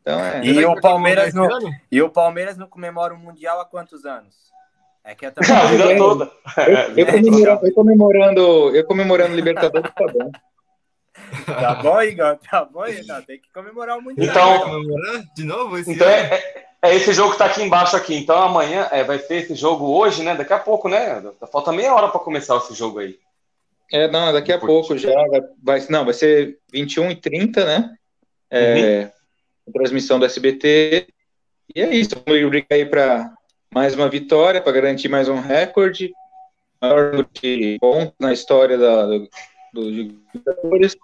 Então, 0.00 0.20
é... 0.20 0.44
E 0.44 0.64
o 0.64 0.80
Palmeiras 0.80 1.34
não, 1.34 1.48
e 1.90 2.00
o 2.00 2.08
Palmeiras 2.08 2.56
não 2.56 2.68
comemora 2.68 3.12
o 3.12 3.18
mundial 3.18 3.60
há 3.60 3.64
quantos 3.64 4.04
anos? 4.06 4.44
É 5.02 5.14
que 5.14 5.26
eu 5.26 5.32
também... 5.32 5.50
A 5.50 5.66
vida 5.66 5.96
toda. 5.96 6.30
Eu, 6.96 7.06
eu, 7.06 7.06
comemorando, 7.06 7.66
eu, 7.66 7.74
comemorando, 7.74 8.76
eu 8.76 8.84
comemorando 8.86 9.34
Libertadores, 9.34 9.90
tá 9.92 10.06
bom. 10.06 10.30
Tá 11.46 11.74
bom, 11.76 12.02
Igor? 12.02 12.38
Tá 12.50 12.64
bom, 12.64 12.86
Igor? 12.86 13.22
Tem 13.22 13.38
que 13.38 13.50
comemorar 13.52 13.98
o 13.98 14.02
Mundial. 14.02 14.26
Então, 14.26 15.24
de 15.34 15.44
novo 15.44 15.78
esse 15.78 15.92
então 15.92 16.08
é, 16.08 16.34
é, 16.34 16.66
é, 16.82 16.94
esse 16.94 17.12
jogo 17.12 17.32
que 17.32 17.38
tá 17.38 17.46
aqui 17.46 17.62
embaixo 17.62 17.96
aqui. 17.96 18.14
Então 18.14 18.36
amanhã 18.36 18.88
é, 18.90 19.04
vai 19.04 19.18
ser 19.18 19.36
esse 19.36 19.54
jogo 19.54 19.86
hoje, 19.86 20.22
né? 20.22 20.34
Daqui 20.34 20.52
a 20.52 20.58
pouco, 20.58 20.88
né? 20.88 21.22
Falta 21.50 21.72
meia 21.72 21.94
hora 21.94 22.08
para 22.08 22.20
começar 22.20 22.56
esse 22.56 22.74
jogo 22.74 22.98
aí. 22.98 23.18
É, 23.92 24.08
não, 24.08 24.32
daqui 24.32 24.52
a 24.52 24.58
pouco 24.58 24.96
já. 24.98 25.12
Vai, 25.28 25.40
vai, 25.62 25.86
não, 25.88 26.04
vai 26.04 26.14
ser 26.14 26.58
21 26.72 27.10
e 27.12 27.16
30, 27.16 27.64
né? 27.64 27.94
É, 28.50 29.10
uhum. 29.66 29.72
Transmissão 29.72 30.18
do 30.18 30.26
SBT. 30.26 31.06
E 31.74 31.80
é 31.80 31.94
isso. 31.94 32.10
Vamos 32.26 32.50
brincar 32.50 32.74
aí 32.74 32.84
para 32.84 33.32
mais 33.72 33.94
uma 33.94 34.08
vitória 34.08 34.60
para 34.60 34.72
garantir 34.72 35.08
mais 35.08 35.28
um 35.28 35.40
recorde, 35.40 36.12
maior 36.80 37.26
de 37.32 37.76
pontos 37.80 38.14
na 38.20 38.32
história 38.32 38.78
da, 38.78 39.06
do, 39.06 39.28
dos 39.72 40.10
jogadores, 40.32 40.96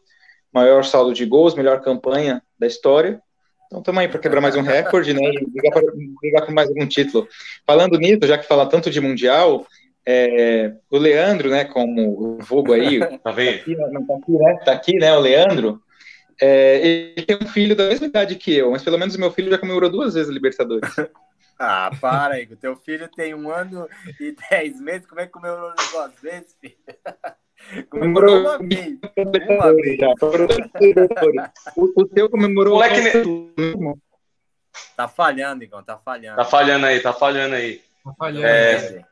maior 0.52 0.84
saldo 0.84 1.12
de 1.12 1.24
gols, 1.24 1.54
melhor 1.54 1.80
campanha 1.80 2.42
da 2.58 2.66
história. 2.66 3.20
Então 3.66 3.78
estamos 3.78 4.00
aí 4.00 4.08
para 4.08 4.18
quebrar 4.18 4.40
mais 4.40 4.56
um 4.56 4.62
recorde, 4.62 5.14
né? 5.14 5.20
E 5.22 5.46
brigar, 5.46 5.72
pra, 5.72 5.92
brigar 6.20 6.44
por 6.44 6.52
mais 6.52 6.68
algum 6.68 6.86
título. 6.86 7.28
Falando 7.66 7.98
nisso, 7.98 8.26
já 8.26 8.36
que 8.36 8.46
fala 8.46 8.66
tanto 8.66 8.90
de 8.90 9.00
Mundial, 9.00 9.64
é, 10.04 10.72
o 10.90 10.98
Leandro, 10.98 11.50
né, 11.50 11.64
como 11.64 12.38
o 12.38 12.38
vulgo 12.42 12.72
aí, 12.72 12.98
tá, 13.22 13.30
vendo? 13.30 13.58
Tá, 13.58 13.62
aqui, 13.62 13.76
não, 13.76 14.06
tá, 14.06 14.14
aqui, 14.14 14.32
né, 14.32 14.60
tá 14.64 14.72
aqui, 14.72 14.96
né, 14.96 15.16
o 15.16 15.20
Leandro, 15.20 15.80
é, 16.40 16.80
ele 16.84 17.22
tem 17.26 17.36
um 17.36 17.46
filho 17.46 17.76
da 17.76 17.88
mesma 17.88 18.06
idade 18.06 18.34
que 18.34 18.56
eu, 18.56 18.70
mas 18.70 18.82
pelo 18.82 18.98
menos 18.98 19.14
o 19.14 19.20
meu 19.20 19.30
filho 19.30 19.50
já 19.50 19.58
comemorou 19.58 19.90
duas 19.90 20.14
vezes 20.14 20.30
a 20.30 20.32
Libertadores. 20.32 20.90
Ah, 21.62 21.90
para 22.00 22.36
aí, 22.36 22.48
o 22.50 22.56
teu 22.56 22.74
filho 22.74 23.06
tem 23.06 23.34
um 23.34 23.50
ano 23.50 23.86
e 24.18 24.34
dez 24.48 24.80
meses, 24.80 25.06
como 25.06 25.20
é 25.20 25.26
que 25.26 25.32
comemorou 25.32 25.74
duas 25.92 26.18
vezes, 26.18 26.56
filho? 26.58 26.74
Comemorou 27.88 28.40
uma 28.40 28.58
vez. 28.58 28.98
Uma 29.48 29.74
vez. 29.74 29.98
Já. 29.98 30.14
O, 31.76 32.02
o 32.02 32.06
teu 32.06 32.28
comemorou. 32.28 32.74
Moleque, 32.74 33.12
Tá 34.96 35.08
falhando, 35.08 35.64
Igor, 35.64 35.82
tá 35.82 35.96
falhando. 35.96 36.36
Tá 36.36 36.44
falhando 36.44 36.86
aí, 36.86 37.00
tá 37.00 37.12
falhando 37.12 37.54
aí. 37.54 37.80
Tá 38.04 38.12
falhando. 38.12 38.46
É, 38.46 39.04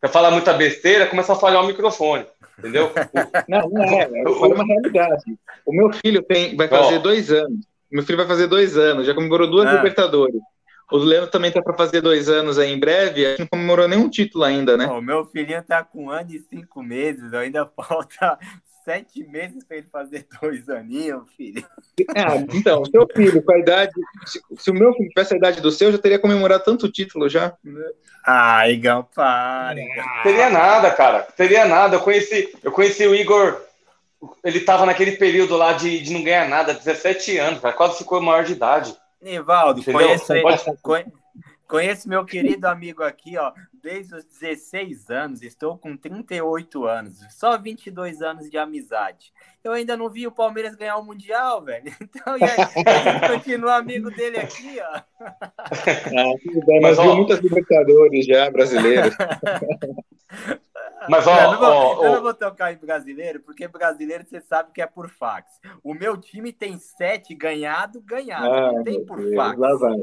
quer 0.00 0.08
falar 0.08 0.30
muita 0.30 0.52
besteira, 0.52 1.06
começa 1.06 1.32
a 1.32 1.36
falhar 1.36 1.62
o 1.62 1.66
microfone. 1.66 2.26
Entendeu? 2.58 2.92
Não, 3.48 3.68
não 3.70 3.82
é, 3.82 4.02
é 4.02 4.28
uma 4.28 4.64
realidade. 4.64 5.38
O 5.64 5.72
meu 5.72 5.92
filho 5.92 6.22
tem, 6.22 6.54
vai 6.54 6.68
fazer 6.68 6.96
oh. 6.96 7.00
dois 7.00 7.32
anos. 7.32 7.66
Meu 7.90 8.02
filho 8.04 8.18
vai 8.18 8.26
fazer 8.26 8.46
dois 8.46 8.76
anos, 8.76 9.06
já 9.06 9.14
comemorou 9.14 9.50
duas 9.50 9.66
ah. 9.66 9.72
Libertadores. 9.74 10.40
O 10.92 10.98
Leandro 10.98 11.30
também 11.30 11.50
tá 11.50 11.62
para 11.62 11.74
fazer 11.74 12.00
dois 12.00 12.28
anos 12.28 12.58
aí 12.58 12.70
em 12.70 12.78
breve, 12.78 13.24
a 13.24 13.30
gente 13.30 13.40
não 13.40 13.46
comemorou 13.46 13.88
nenhum 13.88 14.08
título 14.08 14.44
ainda, 14.44 14.76
né? 14.76 14.86
O 14.86 15.00
meu 15.00 15.24
filhinho 15.24 15.62
tá 15.62 15.82
com 15.82 16.04
um 16.04 16.10
ano 16.10 16.30
e 16.30 16.38
cinco 16.40 16.82
meses, 16.82 17.32
ainda 17.32 17.66
falta 17.74 18.38
sete 18.84 19.24
meses 19.24 19.64
para 19.64 19.78
ele 19.78 19.86
fazer 19.86 20.26
dois 20.40 20.68
aninhos, 20.68 21.22
filho. 21.36 21.64
Ah, 22.16 22.36
então, 22.52 22.84
seu 22.84 23.06
filho, 23.14 23.42
com 23.42 23.52
a 23.52 23.58
idade. 23.58 23.92
Se, 24.26 24.40
se, 24.58 24.70
o 24.70 24.74
meu 24.74 24.92
filho 24.94 25.08
tivesse 25.08 25.34
a 25.34 25.36
idade 25.36 25.60
do 25.60 25.70
seu, 25.70 25.92
já 25.92 25.98
teria 25.98 26.18
comemorado 26.18 26.64
tanto 26.64 26.90
título 26.90 27.28
já. 27.28 27.54
Ah, 28.26 28.68
Igão, 28.68 29.06
para. 29.14 29.76
Teria 30.22 30.50
nada, 30.50 30.90
cara. 30.90 31.22
Teria 31.22 31.64
nada. 31.64 31.96
Eu 31.96 32.00
conheci, 32.00 32.52
eu 32.62 32.72
conheci 32.72 33.06
o 33.06 33.14
Igor. 33.14 33.60
Ele 34.44 34.60
tava 34.60 34.86
naquele 34.86 35.12
período 35.12 35.56
lá 35.56 35.72
de, 35.72 36.00
de 36.00 36.12
não 36.12 36.22
ganhar 36.22 36.48
nada, 36.48 36.74
17 36.74 37.38
anos, 37.38 37.60
cara. 37.60 37.74
Quase 37.74 37.98
ficou 37.98 38.20
maior 38.20 38.44
de 38.44 38.52
idade. 38.52 38.96
Nivaldo, 39.22 39.84
conheço, 39.84 40.32
conheço 41.68 42.08
meu 42.08 42.24
querido 42.24 42.66
amigo 42.66 43.04
aqui, 43.04 43.38
ó, 43.38 43.52
desde 43.82 44.16
os 44.16 44.24
16 44.24 45.10
anos, 45.10 45.42
estou 45.42 45.78
com 45.78 45.96
38 45.96 46.84
anos, 46.84 47.18
só 47.30 47.56
22 47.56 48.20
anos 48.20 48.50
de 48.50 48.58
amizade. 48.58 49.32
Eu 49.62 49.72
ainda 49.72 49.96
não 49.96 50.10
vi 50.10 50.26
o 50.26 50.32
Palmeiras 50.32 50.74
ganhar 50.74 50.96
o 50.96 51.04
Mundial, 51.04 51.62
velho. 51.62 51.92
Então, 52.02 52.36
e 52.36 52.44
aí, 52.44 53.28
continua 53.36 53.76
amigo 53.76 54.10
dele 54.10 54.38
aqui, 54.38 54.78
ó. 54.80 55.02
Ah, 55.20 56.34
bem, 56.66 56.80
mas, 56.80 56.98
ó, 56.98 57.14
muitas 57.14 57.38
Libertadores 57.38 58.26
já, 58.26 58.50
brasileiros. 58.50 59.14
Mas, 61.08 61.26
ó, 61.26 61.36
eu, 61.36 61.52
não 61.52 61.58
vou, 61.58 61.68
ó, 61.68 62.04
eu 62.04 62.12
não 62.12 62.22
vou 62.22 62.34
tocar 62.34 62.72
em 62.72 62.76
brasileiro, 62.76 63.40
porque 63.40 63.66
brasileiro 63.68 64.24
você 64.24 64.40
sabe 64.40 64.70
que 64.72 64.82
é 64.82 64.86
por 64.86 65.08
fax. 65.08 65.60
O 65.82 65.94
meu 65.94 66.16
time 66.16 66.52
tem 66.52 66.78
sete 66.78 67.34
ganhado, 67.34 68.00
ganhado. 68.00 68.46
Ah, 68.46 68.72
não 68.72 68.84
tem 68.84 69.04
por 69.04 69.18
Deus, 69.18 69.34
fax. 69.34 69.58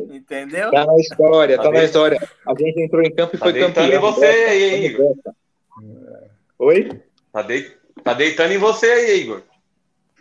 Entendeu? 0.09 0.71
Tá 0.71 0.85
na 0.85 0.97
história, 0.97 1.57
tá, 1.57 1.63
tá 1.63 1.71
na 1.71 1.83
história. 1.83 2.29
A 2.47 2.51
gente 2.51 2.81
entrou 2.81 3.01
em 3.01 3.13
campo 3.13 3.35
e 3.35 3.39
tá 3.39 3.45
foi 3.45 3.59
campeão. 3.59 3.85
em 3.87 3.97
você 3.99 4.25
aí, 4.25 4.85
Igor. 4.85 5.15
Oi? 6.59 7.01
Tá, 7.31 7.41
de... 7.41 7.71
tá 8.03 8.13
deitando 8.13 8.53
em 8.53 8.57
você 8.57 8.87
aí, 8.87 9.21
Igor. 9.21 9.43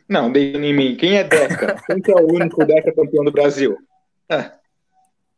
Não, 0.09 0.33
deitando 0.33 0.65
em 0.65 0.75
mim. 0.75 0.97
Quem 0.97 1.19
é 1.19 1.25
Deca? 1.25 1.83
Quem 1.87 2.01
que 2.01 2.11
é 2.11 2.15
o 2.15 2.33
único 2.33 2.65
Deca 2.65 2.95
campeão 2.95 3.25
do 3.25 3.33
Brasil? 3.33 3.77
Ah, 4.29 4.53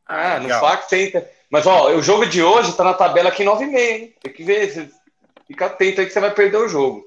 ah 0.06 0.40
no 0.40 0.48
fax 0.48 0.86
tem. 0.86 1.12
Mas, 1.50 1.66
ó, 1.66 1.92
o 1.92 2.02
jogo 2.02 2.26
de 2.26 2.42
hoje 2.42 2.76
tá 2.76 2.84
na 2.84 2.94
tabela 2.94 3.28
aqui 3.28 3.42
9,5, 3.42 3.74
hein? 3.74 4.14
Tem 4.22 4.32
que 4.32 4.44
ver. 4.44 4.90
Fica 5.50 5.66
atento 5.66 6.00
aí 6.00 6.06
que 6.06 6.12
você 6.12 6.20
vai 6.20 6.32
perder 6.32 6.58
o 6.58 6.68
jogo. 6.68 7.04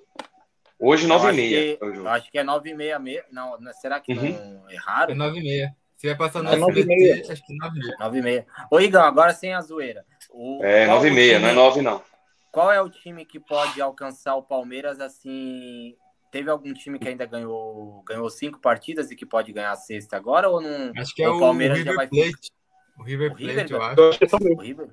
Hoje, 0.78 1.08
9h30. 1.08 1.78
Acho, 1.82 2.08
acho 2.10 2.32
que 2.32 2.38
é 2.38 2.44
9h30 2.44 3.00
mesmo. 3.00 3.24
Não, 3.32 3.58
será 3.80 4.02
que 4.02 4.12
uhum. 4.12 4.62
não 4.62 4.70
erraram? 4.70 5.14
É 5.14 5.18
9h30. 5.18 5.70
Você 5.96 6.08
vai 6.08 6.18
passar 6.18 6.44
no 6.44 6.50
é 6.50 6.58
9h30. 6.58 7.32
Acho 7.32 7.46
que 7.46 7.58
9h30. 7.58 7.98
9h30. 8.02 8.46
Ô, 8.70 8.82
Igor, 8.82 9.00
agora 9.00 9.34
sem 9.34 9.54
a 9.54 9.62
zoeira. 9.62 10.06
O, 10.30 10.62
é, 10.62 10.86
9h30, 10.88 11.40
não 11.40 11.48
é 11.48 11.54
9 11.54 11.82
não. 11.82 12.04
Qual 12.52 12.70
é 12.70 12.82
o 12.82 12.90
time 12.90 13.24
que 13.24 13.40
pode 13.40 13.82
alcançar 13.82 14.36
o 14.36 14.44
Palmeiras 14.44 15.00
assim? 15.00 15.96
Teve 16.30 16.50
algum 16.50 16.74
time 16.74 17.00
que 17.00 17.08
ainda 17.08 17.26
ganhou 17.26 18.04
ganhou 18.06 18.30
cinco 18.30 18.60
partidas 18.60 19.10
e 19.10 19.16
que 19.16 19.26
pode 19.26 19.54
ganhar 19.54 19.72
a 19.72 19.78
sexta 19.78 20.18
agora 20.18 20.50
ou 20.50 20.60
não? 20.60 20.92
Acho 20.98 21.16
que 21.16 21.24
é 21.24 21.30
o, 21.30 21.40
Palmeiras 21.40 21.78
o 21.78 21.80
River 21.80 21.94
já 21.94 21.98
vai 21.98 22.08
Plate. 22.10 22.52
O 23.00 23.04
River 23.04 23.30
Plate, 23.30 23.44
o 23.44 23.48
River, 23.48 23.72
eu 23.72 23.82
acho. 23.82 24.20
O 24.54 24.62
River? 24.62 24.90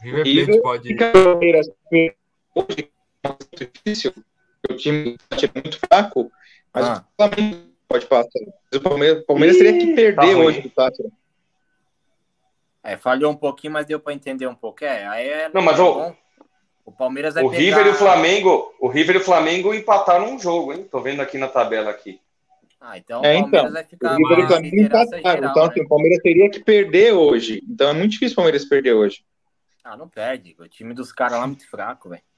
River 0.00 0.60
Plate 0.60 0.62
pode. 0.62 0.96
Hoje 2.54 2.90
é 3.22 3.64
difícil, 3.64 4.12
o 4.68 4.74
time 4.74 5.16
é 5.32 5.60
muito 5.60 5.78
fraco, 5.78 6.30
mas 6.72 6.84
ah. 6.86 7.04
o 7.06 7.16
Flamengo 7.16 7.58
pode 7.88 8.06
passar. 8.06 8.40
O 8.74 8.80
Palmeiras, 8.80 9.22
o 9.22 9.26
Palmeiras 9.26 9.56
Ih, 9.56 9.58
teria 9.58 9.78
que 9.80 9.94
perder 9.94 10.34
tá 10.34 10.38
hoje 10.38 10.60
do 10.60 10.70
Tátira. 10.70 11.08
É, 12.82 12.96
falhou 12.96 13.32
um 13.32 13.36
pouquinho, 13.36 13.72
mas 13.72 13.86
deu 13.86 14.00
para 14.00 14.14
entender 14.14 14.46
um 14.46 14.54
pouco. 14.54 14.84
É, 14.84 15.06
aí 15.06 15.28
é 15.28 15.50
não, 15.52 15.62
mas 15.62 15.78
o, 15.78 16.14
o 16.84 16.92
Palmeiras 16.92 17.34
vai 17.34 17.44
o 17.44 17.50
pegar... 17.50 17.62
River 17.62 17.86
e 17.86 17.90
o 17.90 17.94
Flamengo, 17.94 18.74
o 18.80 18.88
River 18.88 19.16
e 19.16 19.18
o 19.18 19.24
Flamengo 19.24 19.74
empataram 19.74 20.32
um 20.32 20.38
jogo, 20.38 20.72
hein? 20.72 20.86
Tô 20.90 21.00
vendo 21.00 21.20
aqui 21.20 21.38
na 21.38 21.48
tabela 21.48 21.90
aqui. 21.90 22.20
Ah, 22.80 22.96
então 22.96 23.22
é, 23.24 23.38
o 23.38 23.50
Palmeiras 23.50 23.50
então, 23.50 23.72
vai 23.72 23.84
ficar 23.84 24.12
o 24.12 24.16
River 24.16 24.38
e 24.38 24.42
o 24.42 24.46
Flamengo 24.46 24.76
empataram. 24.76 25.22
Geral, 25.22 25.50
então, 25.50 25.64
né? 25.64 25.70
assim, 25.70 25.80
o 25.80 25.88
Palmeiras 25.88 26.22
teria 26.22 26.50
que 26.50 26.60
perder 26.60 27.12
hoje. 27.12 27.62
Então 27.68 27.90
é 27.90 27.92
muito 27.92 28.12
difícil 28.12 28.34
o 28.34 28.36
Palmeiras 28.36 28.64
perder 28.64 28.92
hoje. 28.94 29.24
Ah, 29.84 29.96
não 29.96 30.08
perde. 30.08 30.56
O 30.58 30.68
time 30.68 30.94
dos 30.94 31.12
caras 31.12 31.38
lá 31.38 31.44
é 31.44 31.46
muito 31.46 31.68
fraco, 31.68 32.08
velho. 32.08 32.22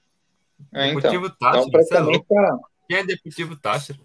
É, 0.75 0.88
então. 0.88 1.11
Deportivo 1.11 1.25
então, 1.25 1.37
Táchira, 1.38 1.62
então, 1.62 1.70
praticamente, 1.70 2.26
é 2.30 2.50
Quem 2.87 2.97
é 2.99 3.04
Deportivo 3.04 3.56
Táchira? 3.56 3.99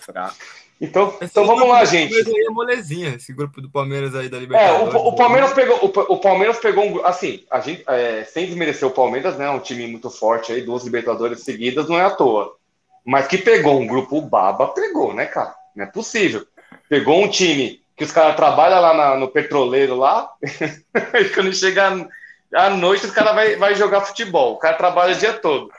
Fraco. 0.00 0.36
Então, 0.80 1.16
então 1.22 1.46
vamos 1.46 1.68
lá, 1.68 1.84
gente. 1.84 2.14
É 2.14 2.50
molezinha, 2.50 3.14
esse 3.14 3.32
grupo 3.32 3.60
do 3.60 3.70
Palmeiras 3.70 4.14
aí 4.14 4.28
da 4.28 4.38
Libertadores. 4.38 4.94
É, 4.94 4.98
o, 4.98 5.08
o 5.08 5.16
Palmeiras 5.16 5.52
pegou, 5.52 5.78
o, 5.78 5.86
o, 5.86 6.20
Palmeiras 6.20 6.58
pegou 6.58 6.84
um, 6.84 7.06
assim, 7.06 7.44
a 7.50 7.60
gente, 7.60 7.84
é, 7.86 8.24
sem 8.24 8.46
desmerecer 8.46 8.86
o 8.86 8.90
Palmeiras, 8.90 9.38
né, 9.38 9.48
um 9.48 9.60
time 9.60 9.86
muito 9.86 10.10
forte 10.10 10.52
aí, 10.52 10.62
duas 10.62 10.84
Libertadores 10.84 11.42
seguidas, 11.42 11.88
não 11.88 11.96
é 11.96 12.02
à 12.02 12.10
toa. 12.10 12.56
Mas 13.04 13.26
que 13.28 13.38
pegou 13.38 13.80
um 13.80 13.86
grupo 13.86 14.20
baba, 14.20 14.68
pegou, 14.68 15.14
né, 15.14 15.26
cara? 15.26 15.54
Não 15.76 15.84
é 15.84 15.86
possível. 15.86 16.46
Pegou 16.88 17.22
um 17.22 17.28
time 17.28 17.83
que 17.96 18.04
os 18.04 18.12
caras 18.12 18.36
trabalham 18.36 18.80
lá 18.80 18.94
na, 18.94 19.16
no 19.16 19.28
petroleiro 19.28 19.96
lá, 19.96 20.32
e 20.42 21.28
quando 21.30 21.54
chega 21.54 22.08
à 22.52 22.70
noite 22.70 23.06
os 23.06 23.12
caras 23.12 23.34
vai, 23.34 23.56
vai 23.56 23.74
jogar 23.74 24.02
futebol. 24.02 24.54
O 24.54 24.58
cara 24.58 24.76
trabalha 24.76 25.14
o 25.14 25.18
dia 25.18 25.32
todo. 25.34 25.70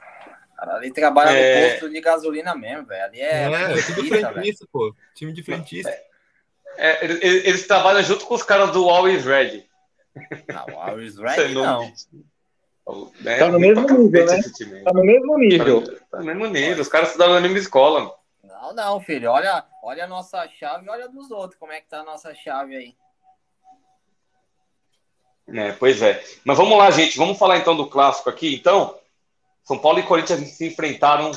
Cara, 0.56 0.76
ali 0.76 0.92
trabalha 0.92 1.32
é... 1.32 1.66
no 1.66 1.72
posto 1.72 1.90
de 1.90 2.02
gasolina 2.02 2.56
mesmo, 2.56 2.86
velho. 2.86 3.04
Ali 3.04 3.20
é, 3.20 3.44
é, 3.44 3.80
é 3.80 3.82
tudo 3.82 4.08
frentista, 4.08 4.66
pô. 4.72 4.96
Time 5.14 5.34
de 5.34 5.44
frentista. 5.44 5.90
É, 5.90 6.06
é, 6.78 7.06
eles, 7.06 7.46
eles, 7.46 7.68
trabalham 7.68 8.02
junto 8.04 8.26
com 8.26 8.36
os 8.36 8.44
caras 8.44 8.72
do 8.72 8.90
Always 8.90 9.26
Ready. 9.26 9.66
Não, 10.48 10.80
Always 10.80 11.18
Ready 11.18 11.54
não. 11.54 11.92
É, 13.26 13.40
tá 13.40 13.50
no 13.50 13.60
mesmo 13.60 13.82
nível, 13.88 14.26
né? 14.26 14.42
Tá 14.84 14.94
no 14.94 15.04
mesmo 15.04 15.38
nível. 15.38 15.84
Tá 16.10 16.20
no 16.20 16.26
mesmo 16.26 16.46
nível. 16.48 16.82
Os 16.82 16.88
caras 16.88 17.10
estudam 17.10 17.34
na 17.34 17.42
mesma 17.42 17.58
escola. 17.58 18.00
Mano. 18.02 18.14
Não, 18.66 18.74
não, 18.74 19.00
filho. 19.00 19.30
Olha, 19.30 19.64
olha 19.84 20.06
a 20.06 20.08
nossa 20.08 20.48
chave 20.48 20.88
e 20.88 20.90
olha 20.90 21.08
dos 21.08 21.30
outros. 21.30 21.60
Como 21.60 21.72
é 21.72 21.82
que 21.82 21.88
tá 21.88 22.00
a 22.00 22.04
nossa 22.04 22.34
chave 22.34 22.76
aí? 22.76 22.96
É, 25.48 25.72
pois 25.74 26.02
é. 26.02 26.24
Mas 26.44 26.58
vamos 26.58 26.76
lá, 26.78 26.90
gente. 26.90 27.18
Vamos 27.18 27.38
falar 27.38 27.58
então 27.58 27.76
do 27.76 27.88
clássico 27.88 28.30
aqui. 28.30 28.56
Então, 28.56 28.98
São 29.64 29.78
Paulo 29.78 30.00
e 30.00 30.04
Corinthians 30.04 30.50
se 30.50 30.68
enfrentaram. 30.68 31.32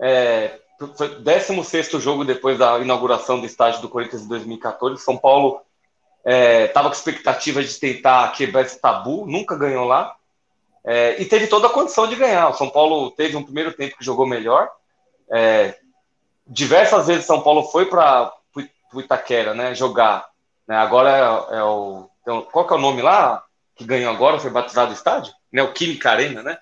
É, 0.00 0.60
foi 0.96 1.20
16 1.20 1.90
jogo 2.00 2.24
depois 2.24 2.56
da 2.58 2.78
inauguração 2.78 3.40
do 3.40 3.46
estádio 3.46 3.80
do 3.80 3.88
Corinthians 3.88 4.22
em 4.22 4.28
2014. 4.28 5.02
São 5.02 5.16
Paulo 5.16 5.60
estava 6.24 6.88
é, 6.88 6.90
com 6.90 6.96
expectativa 6.96 7.62
de 7.62 7.74
tentar 7.74 8.30
quebrar 8.32 8.62
esse 8.62 8.80
tabu, 8.80 9.26
nunca 9.26 9.56
ganhou 9.56 9.84
lá. 9.84 10.14
É, 10.84 11.20
e 11.20 11.24
teve 11.24 11.48
toda 11.48 11.66
a 11.66 11.70
condição 11.72 12.06
de 12.06 12.14
ganhar. 12.14 12.48
O 12.48 12.54
São 12.54 12.70
Paulo 12.70 13.10
teve 13.10 13.36
um 13.36 13.42
primeiro 13.42 13.72
tempo 13.72 13.98
que 13.98 14.04
jogou 14.04 14.26
melhor. 14.26 14.70
É, 15.30 15.76
diversas 16.48 17.06
vezes 17.06 17.26
São 17.26 17.42
Paulo 17.42 17.64
foi 17.64 17.86
para 17.86 18.32
o 18.92 19.00
Itaquera, 19.00 19.54
né, 19.54 19.74
jogar. 19.74 20.26
Né, 20.66 20.76
agora 20.76 21.50
é, 21.52 21.58
é 21.58 21.62
o 21.62 22.08
qual 22.52 22.66
que 22.66 22.72
é 22.72 22.76
o 22.76 22.80
nome 22.80 23.02
lá 23.02 23.42
que 23.74 23.84
ganhou 23.84 24.12
agora, 24.12 24.38
foi 24.38 24.50
batizado 24.50 24.90
o 24.90 24.94
estádio? 24.94 25.32
Neoquímica 25.52 26.10
Arena, 26.10 26.42
né? 26.42 26.58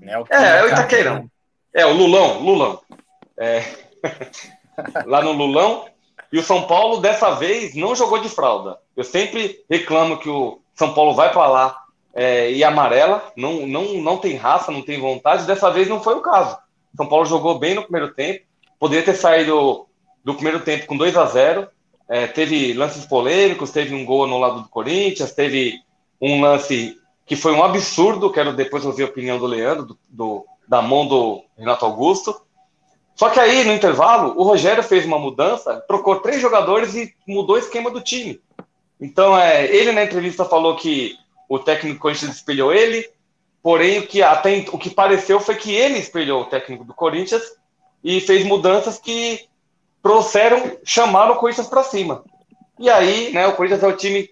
Neoquímica 0.00 0.44
é, 0.44 0.58
é 0.58 0.64
o 0.64 0.68
Itaqueirão. 0.68 1.30
É, 1.72 1.86
o 1.86 1.92
Lulão, 1.92 2.40
Lulão. 2.40 2.80
É, 3.38 3.62
lá 5.06 5.22
no 5.22 5.32
Lulão. 5.32 5.86
E 6.32 6.38
o 6.38 6.42
São 6.42 6.66
Paulo, 6.66 7.00
dessa 7.00 7.30
vez, 7.32 7.74
não 7.74 7.94
jogou 7.94 8.18
de 8.18 8.28
fralda. 8.28 8.78
Eu 8.96 9.04
sempre 9.04 9.64
reclamo 9.70 10.18
que 10.18 10.28
o 10.28 10.60
São 10.74 10.92
Paulo 10.92 11.14
vai 11.14 11.30
para 11.30 11.46
lá 11.46 11.82
é, 12.14 12.50
e 12.50 12.64
amarela, 12.64 13.32
não, 13.36 13.66
não, 13.66 13.94
não 13.94 14.18
tem 14.18 14.36
raça, 14.36 14.72
não 14.72 14.82
tem 14.82 15.00
vontade. 15.00 15.46
Dessa 15.46 15.70
vez 15.70 15.88
não 15.88 16.02
foi 16.02 16.14
o 16.14 16.20
caso. 16.20 16.58
São 16.96 17.06
Paulo 17.06 17.24
jogou 17.26 17.58
bem 17.58 17.74
no 17.74 17.82
primeiro 17.82 18.12
tempo, 18.12 18.44
Poderia 18.78 19.04
ter 19.04 19.14
saído 19.14 19.86
do 20.24 20.34
primeiro 20.34 20.60
tempo 20.60 20.86
com 20.86 20.96
2 20.96 21.16
a 21.16 21.26
0 21.26 21.68
é, 22.08 22.26
teve 22.26 22.72
lances 22.72 23.04
polêmicos, 23.04 23.70
teve 23.70 23.94
um 23.94 24.04
gol 24.04 24.26
no 24.26 24.38
lado 24.38 24.60
do 24.62 24.68
Corinthians, 24.68 25.32
teve 25.32 25.80
um 26.20 26.40
lance 26.40 26.96
que 27.24 27.34
foi 27.34 27.52
um 27.52 27.64
absurdo, 27.64 28.30
quero 28.30 28.52
depois 28.52 28.86
ouvir 28.86 29.02
a 29.02 29.06
opinião 29.06 29.38
do 29.38 29.46
Leandro, 29.46 29.86
do, 29.86 29.98
do, 30.08 30.46
da 30.68 30.80
mão 30.80 31.06
do 31.06 31.42
Renato 31.58 31.84
Augusto. 31.84 32.40
Só 33.16 33.30
que 33.30 33.40
aí, 33.40 33.64
no 33.64 33.72
intervalo, 33.72 34.38
o 34.38 34.44
Rogério 34.44 34.82
fez 34.82 35.04
uma 35.04 35.18
mudança, 35.18 35.82
trocou 35.88 36.20
três 36.20 36.40
jogadores 36.40 36.94
e 36.94 37.12
mudou 37.26 37.56
o 37.56 37.58
esquema 37.58 37.90
do 37.90 38.00
time. 38.00 38.40
Então, 39.00 39.36
é, 39.36 39.66
ele 39.66 39.90
na 39.90 40.04
entrevista 40.04 40.44
falou 40.44 40.76
que 40.76 41.16
o 41.48 41.58
técnico 41.58 41.98
Corinthians 41.98 42.36
espelhou 42.36 42.72
ele, 42.72 43.08
porém 43.62 43.98
o 43.98 44.06
que 44.06 44.22
até 44.22 44.64
o 44.70 44.78
que 44.78 44.90
pareceu 44.90 45.40
foi 45.40 45.56
que 45.56 45.74
ele 45.74 45.98
espelhou 45.98 46.42
o 46.42 46.46
técnico 46.46 46.84
do 46.84 46.94
Corinthians 46.94 47.42
e 48.06 48.20
fez 48.20 48.44
mudanças 48.44 49.00
que 49.00 49.48
trouxeram, 50.00 50.78
chamaram 50.84 51.34
o 51.34 51.38
Corinthians 51.38 51.66
para 51.66 51.82
cima. 51.82 52.22
E 52.78 52.88
aí, 52.88 53.32
né, 53.32 53.48
o 53.48 53.54
Corinthians 53.54 53.82
é 53.82 53.88
o 53.88 53.96
time 53.96 54.30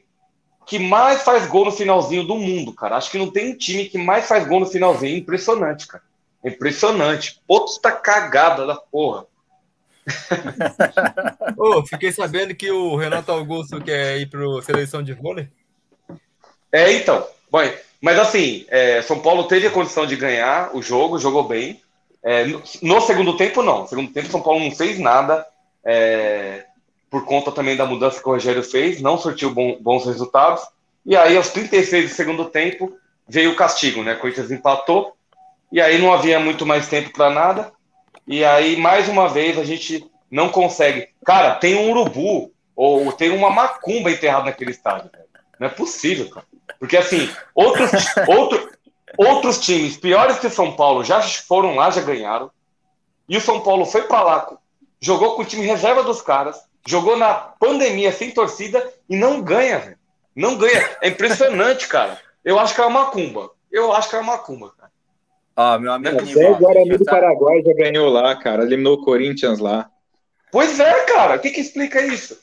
que 0.65 0.79
mais 0.79 1.25
faz 1.25 1.45
gol 1.49 1.65
no 1.65 1.73
finalzinho 1.73 2.23
do 2.23 2.37
mundo, 2.37 2.73
cara. 2.73 2.97
Acho 2.97 3.11
que 3.11 3.19
não 3.19 3.29
tem 3.29 3.51
um 3.51 3.59
time 3.59 3.87
que 3.87 3.99
mais 3.99 4.29
faz 4.29 4.47
gol 4.47 4.61
no 4.61 4.67
finalzinho. 4.67 5.17
Impressionante, 5.17 5.89
cara. 5.89 6.05
Impressionante. 6.45 7.43
Puta 7.49 7.91
cagada 7.91 8.65
da 8.65 8.77
porra. 8.77 9.27
oh, 11.59 11.85
fiquei 11.85 12.13
sabendo 12.13 12.55
que 12.55 12.71
o 12.71 12.95
Renato 12.95 13.33
Augusto 13.33 13.81
quer 13.81 14.19
ir 14.19 14.31
para 14.31 14.63
seleção 14.63 15.03
de 15.03 15.15
vôlei. 15.15 15.49
É, 16.71 16.93
então. 16.93 17.27
Bom, 17.51 17.59
mas 18.01 18.21
assim, 18.21 18.67
é, 18.69 19.03
São 19.03 19.19
Paulo 19.19 19.49
teve 19.49 19.67
a 19.67 19.73
condição 19.73 20.07
de 20.07 20.15
ganhar 20.15 20.71
o 20.77 20.81
jogo, 20.81 21.19
jogou 21.19 21.43
bem. 21.43 21.83
É, 22.25 22.47
no, 22.81 23.01
segundo 23.03 23.37
tempo, 23.37 23.63
não. 23.63 23.83
No 23.83 23.89
segundo 23.89 24.13
tempo, 24.13 24.31
São 24.31 24.41
Paulo 24.41 24.61
não 24.61 24.71
fez 24.71 24.99
nada. 24.99 25.47
É, 25.85 26.65
por 27.11 27.25
conta 27.25 27.53
também 27.53 27.77
da 27.77 27.87
mudança 27.87 28.21
que 28.21 28.29
o 28.29 28.33
Rogério 28.33 28.63
fez, 28.65 29.01
não 29.01 29.17
surtiu 29.17 29.51
bom, 29.51 29.77
bons 29.81 30.05
resultados. 30.07 30.63
E 31.07 31.15
aí, 31.15 31.37
aos 31.37 31.51
36 31.51 32.11
do 32.11 32.15
segundo 32.17 32.47
tempo, 32.47 32.93
veio 33.29 33.53
o 33.53 33.57
castigo, 33.57 34.03
né? 34.03 34.15
Corinthians 34.15 34.51
empatou. 34.51 35.15
E 35.71 35.81
aí 35.81 35.99
não 35.99 36.13
havia 36.13 36.41
muito 36.41 36.65
mais 36.65 36.89
tempo 36.89 37.13
para 37.13 37.31
nada. 37.31 37.73
E 38.27 38.45
aí, 38.45 38.77
mais 38.77 39.09
uma 39.09 39.29
vez, 39.29 39.59
a 39.59 39.65
gente 39.65 40.05
não 40.31 40.49
consegue. 40.49 41.09
Cara, 41.25 41.55
tem 41.57 41.77
um 41.77 41.91
urubu 41.91 42.51
ou 42.75 43.13
tem 43.13 43.31
uma 43.31 43.51
macumba 43.51 44.11
enterrada 44.11 44.47
naquele 44.47 44.71
estádio. 44.71 45.11
Não 45.61 45.69
é 45.69 45.71
possível, 45.71 46.29
cara. 46.31 46.47
Porque 46.79 46.97
assim, 46.97 47.31
outros, 47.55 47.91
outro, 48.27 48.71
outros 49.17 49.59
times 49.59 49.97
piores 49.97 50.39
que 50.39 50.47
o 50.47 50.51
São 50.51 50.73
Paulo 50.73 51.05
já 51.05 51.21
foram 51.23 51.75
lá, 51.75 51.91
já 51.91 52.01
ganharam. 52.01 52.51
E 53.29 53.37
o 53.37 53.41
São 53.41 53.61
Paulo 53.61 53.87
foi 53.87 54.03
para 54.03 54.23
lá, 54.23 54.59
jogou 55.01 55.35
com 55.35 55.43
o 55.43 55.45
time 55.45 55.65
reserva 55.65 56.03
dos 56.03 56.21
caras, 56.21 56.61
jogou 56.87 57.17
na 57.17 57.35
pandemia 57.35 58.13
sem 58.13 58.31
torcida 58.31 58.93
e 59.09 59.17
não 59.17 59.41
ganha, 59.41 59.79
velho. 59.79 59.99
Não 60.35 60.57
ganha. 60.57 60.97
É 61.01 61.09
impressionante, 61.09 61.87
cara. 61.89 62.19
Eu 62.45 62.59
acho 62.59 62.75
que 62.75 62.81
é 62.81 62.85
uma 62.85 63.05
macumba. 63.05 63.51
Eu 63.71 63.93
acho 63.93 64.11
que 64.11 64.17
é 64.17 64.19
uma 64.19 64.33
macumba, 64.33 64.73
cara. 64.77 64.93
Ó, 65.57 65.79
meu 65.79 65.93
amigo. 65.93 66.19
Até 66.19 66.51
o 66.51 66.57
Guarani 66.57 66.99
do 66.99 67.05
Paraguai 67.05 67.63
já 67.63 67.73
ganhou 67.75 68.09
lá, 68.11 68.35
cara. 68.37 68.65
Eliminou 68.65 68.95
o 68.95 69.05
Corinthians 69.05 69.59
lá. 69.59 69.89
Pois 70.51 70.79
é, 70.79 71.05
cara. 71.05 71.37
O 71.37 71.39
que, 71.39 71.51
que 71.51 71.61
explica 71.61 72.01
isso? 72.01 72.39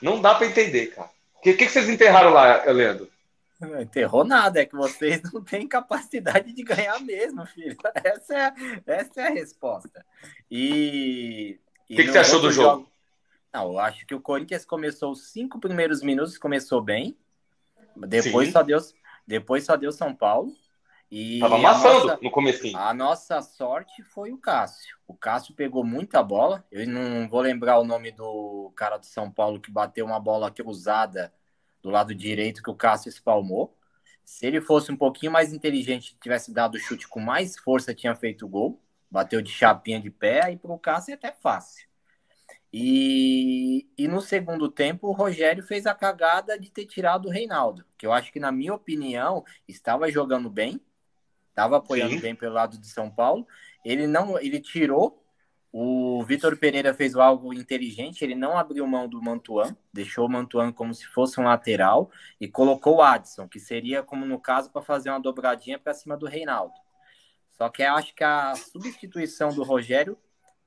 Não 0.00 0.20
dá 0.20 0.34
para 0.34 0.46
entender, 0.46 0.86
cara. 0.86 1.10
O 1.36 1.40
que, 1.40 1.54
que, 1.54 1.68
vocês 1.68 1.88
enterraram 1.88 2.30
lá, 2.30 2.64
Leandro? 2.66 3.08
Não 3.60 3.80
enterrou 3.80 4.24
nada, 4.24 4.60
é 4.60 4.66
que 4.66 4.76
vocês 4.76 5.20
não 5.32 5.42
têm 5.42 5.66
capacidade 5.66 6.52
de 6.52 6.62
ganhar 6.62 7.00
mesmo, 7.00 7.44
filho. 7.46 7.76
Essa 8.04 8.36
é, 8.36 8.54
essa 8.86 9.20
é 9.22 9.26
a 9.26 9.30
resposta. 9.30 10.06
E. 10.50 11.58
O 11.90 11.96
que, 11.96 12.04
que 12.04 12.12
você 12.12 12.18
achou 12.18 12.40
do 12.40 12.52
jogo? 12.52 12.78
jogo? 12.78 12.92
Não, 13.52 13.72
eu 13.72 13.78
acho 13.78 14.06
que 14.06 14.14
o 14.14 14.20
Corinthians 14.20 14.64
começou 14.64 15.10
os 15.10 15.28
cinco 15.32 15.58
primeiros 15.58 16.02
minutos, 16.02 16.38
começou 16.38 16.80
bem. 16.82 17.16
Depois 17.96 18.52
só 18.52 18.62
deu, 18.62 18.78
depois 19.26 19.64
só 19.64 19.76
deu 19.76 19.90
São 19.90 20.14
Paulo. 20.14 20.54
E 21.10 21.40
Tava 21.40 21.56
amassando 21.56 22.06
nossa, 22.06 22.18
no 22.22 22.30
comecinho. 22.30 22.78
A 22.78 22.92
nossa 22.92 23.40
sorte 23.40 24.02
foi 24.02 24.30
o 24.30 24.38
Cássio. 24.38 24.98
O 25.06 25.14
Cássio 25.14 25.54
pegou 25.54 25.82
muita 25.82 26.22
bola. 26.22 26.64
Eu 26.70 26.86
não 26.86 27.26
vou 27.26 27.40
lembrar 27.40 27.78
o 27.78 27.84
nome 27.84 28.12
do 28.12 28.70
cara 28.76 28.98
do 28.98 29.06
São 29.06 29.30
Paulo 29.30 29.58
que 29.58 29.70
bateu 29.70 30.04
uma 30.04 30.20
bola 30.20 30.50
cruzada 30.50 31.32
do 31.88 31.92
lado 31.92 32.14
direito 32.14 32.62
que 32.62 32.70
o 32.70 32.74
Cássio 32.74 33.08
espalmou. 33.08 33.74
Se 34.22 34.46
ele 34.46 34.60
fosse 34.60 34.92
um 34.92 34.96
pouquinho 34.96 35.32
mais 35.32 35.52
inteligente, 35.54 36.16
tivesse 36.20 36.52
dado 36.52 36.74
o 36.74 36.78
chute 36.78 37.08
com 37.08 37.18
mais 37.18 37.58
força, 37.58 37.94
tinha 37.94 38.14
feito 38.14 38.44
o 38.44 38.48
gol. 38.48 38.80
Bateu 39.10 39.40
de 39.40 39.50
chapinha 39.50 39.98
de 39.98 40.10
pé, 40.10 40.52
e 40.52 40.56
para 40.58 40.70
o 40.70 40.78
Cássio 40.78 41.12
é 41.12 41.14
até 41.14 41.32
fácil. 41.32 41.88
E, 42.70 43.88
e 43.96 44.06
no 44.06 44.20
segundo 44.20 44.70
tempo, 44.70 45.08
o 45.08 45.12
Rogério 45.12 45.62
fez 45.62 45.86
a 45.86 45.94
cagada 45.94 46.58
de 46.58 46.70
ter 46.70 46.84
tirado 46.84 47.26
o 47.26 47.30
Reinaldo, 47.30 47.86
que 47.96 48.06
eu 48.06 48.12
acho 48.12 48.30
que, 48.30 48.38
na 48.38 48.52
minha 48.52 48.74
opinião, 48.74 49.42
estava 49.66 50.10
jogando 50.10 50.50
bem, 50.50 50.78
estava 51.48 51.78
apoiando 51.78 52.12
Sim. 52.12 52.20
bem 52.20 52.34
pelo 52.34 52.52
lado 52.52 52.76
de 52.76 52.86
São 52.86 53.10
Paulo. 53.10 53.46
Ele 53.82 54.06
não, 54.06 54.38
ele 54.38 54.60
tirou. 54.60 55.24
Vitor 56.28 56.58
Pereira 56.58 56.92
fez 56.92 57.16
algo 57.16 57.54
inteligente, 57.54 58.22
ele 58.22 58.34
não 58.34 58.58
abriu 58.58 58.86
mão 58.86 59.08
do 59.08 59.22
Mantuan, 59.22 59.74
deixou 59.90 60.26
o 60.26 60.28
Mantuan 60.28 60.70
como 60.70 60.92
se 60.92 61.06
fosse 61.06 61.40
um 61.40 61.44
lateral 61.44 62.10
e 62.38 62.46
colocou 62.46 62.96
o 62.96 63.02
Adson, 63.02 63.48
que 63.48 63.58
seria, 63.58 64.02
como 64.02 64.26
no 64.26 64.38
caso, 64.38 64.70
para 64.70 64.82
fazer 64.82 65.08
uma 65.08 65.18
dobradinha 65.18 65.78
para 65.78 65.94
cima 65.94 66.18
do 66.18 66.26
Reinaldo. 66.26 66.74
Só 67.52 67.70
que 67.70 67.82
acho 67.82 68.14
que 68.14 68.22
a 68.22 68.54
substituição 68.56 69.54
do 69.54 69.62
Rogério 69.62 70.18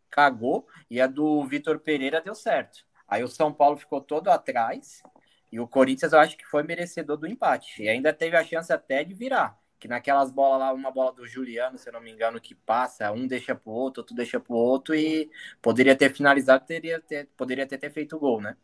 cagou 0.09 0.65
e 0.89 0.99
a 0.99 1.05
do 1.05 1.45
Vitor 1.45 1.77
Pereira 1.77 2.19
deu 2.19 2.33
certo. 2.33 2.79
Aí 3.07 3.23
o 3.23 3.27
São 3.27 3.53
Paulo 3.53 3.77
ficou 3.77 4.01
todo 4.01 4.29
atrás 4.29 5.03
e 5.51 5.59
o 5.59 5.67
Corinthians 5.67 6.11
eu 6.11 6.19
acho 6.19 6.35
que 6.35 6.47
foi 6.47 6.63
merecedor 6.63 7.17
do 7.17 7.27
empate. 7.27 7.83
E 7.83 7.87
ainda 7.87 8.11
teve 8.11 8.35
a 8.35 8.43
chance 8.43 8.73
até 8.73 9.03
de 9.03 9.13
virar. 9.13 9.60
Que 9.81 9.87
naquelas 9.87 10.29
bolas 10.29 10.59
lá, 10.59 10.71
uma 10.71 10.91
bola 10.91 11.11
do 11.11 11.25
Juliano, 11.25 11.75
se 11.75 11.89
eu 11.89 11.93
não 11.93 11.99
me 11.99 12.11
engano, 12.11 12.39
que 12.39 12.53
passa, 12.53 13.11
um 13.11 13.25
deixa 13.25 13.55
pro 13.55 13.71
outro, 13.71 14.01
outro 14.01 14.15
deixa 14.15 14.39
pro 14.39 14.53
outro 14.53 14.93
e 14.93 15.27
poderia 15.59 15.95
ter 15.95 16.13
finalizado, 16.13 16.63
teria 16.67 17.01
ter, 17.01 17.27
poderia 17.35 17.65
ter, 17.65 17.79
ter 17.79 17.89
feito 17.89 18.19
gol, 18.19 18.39
né? 18.39 18.55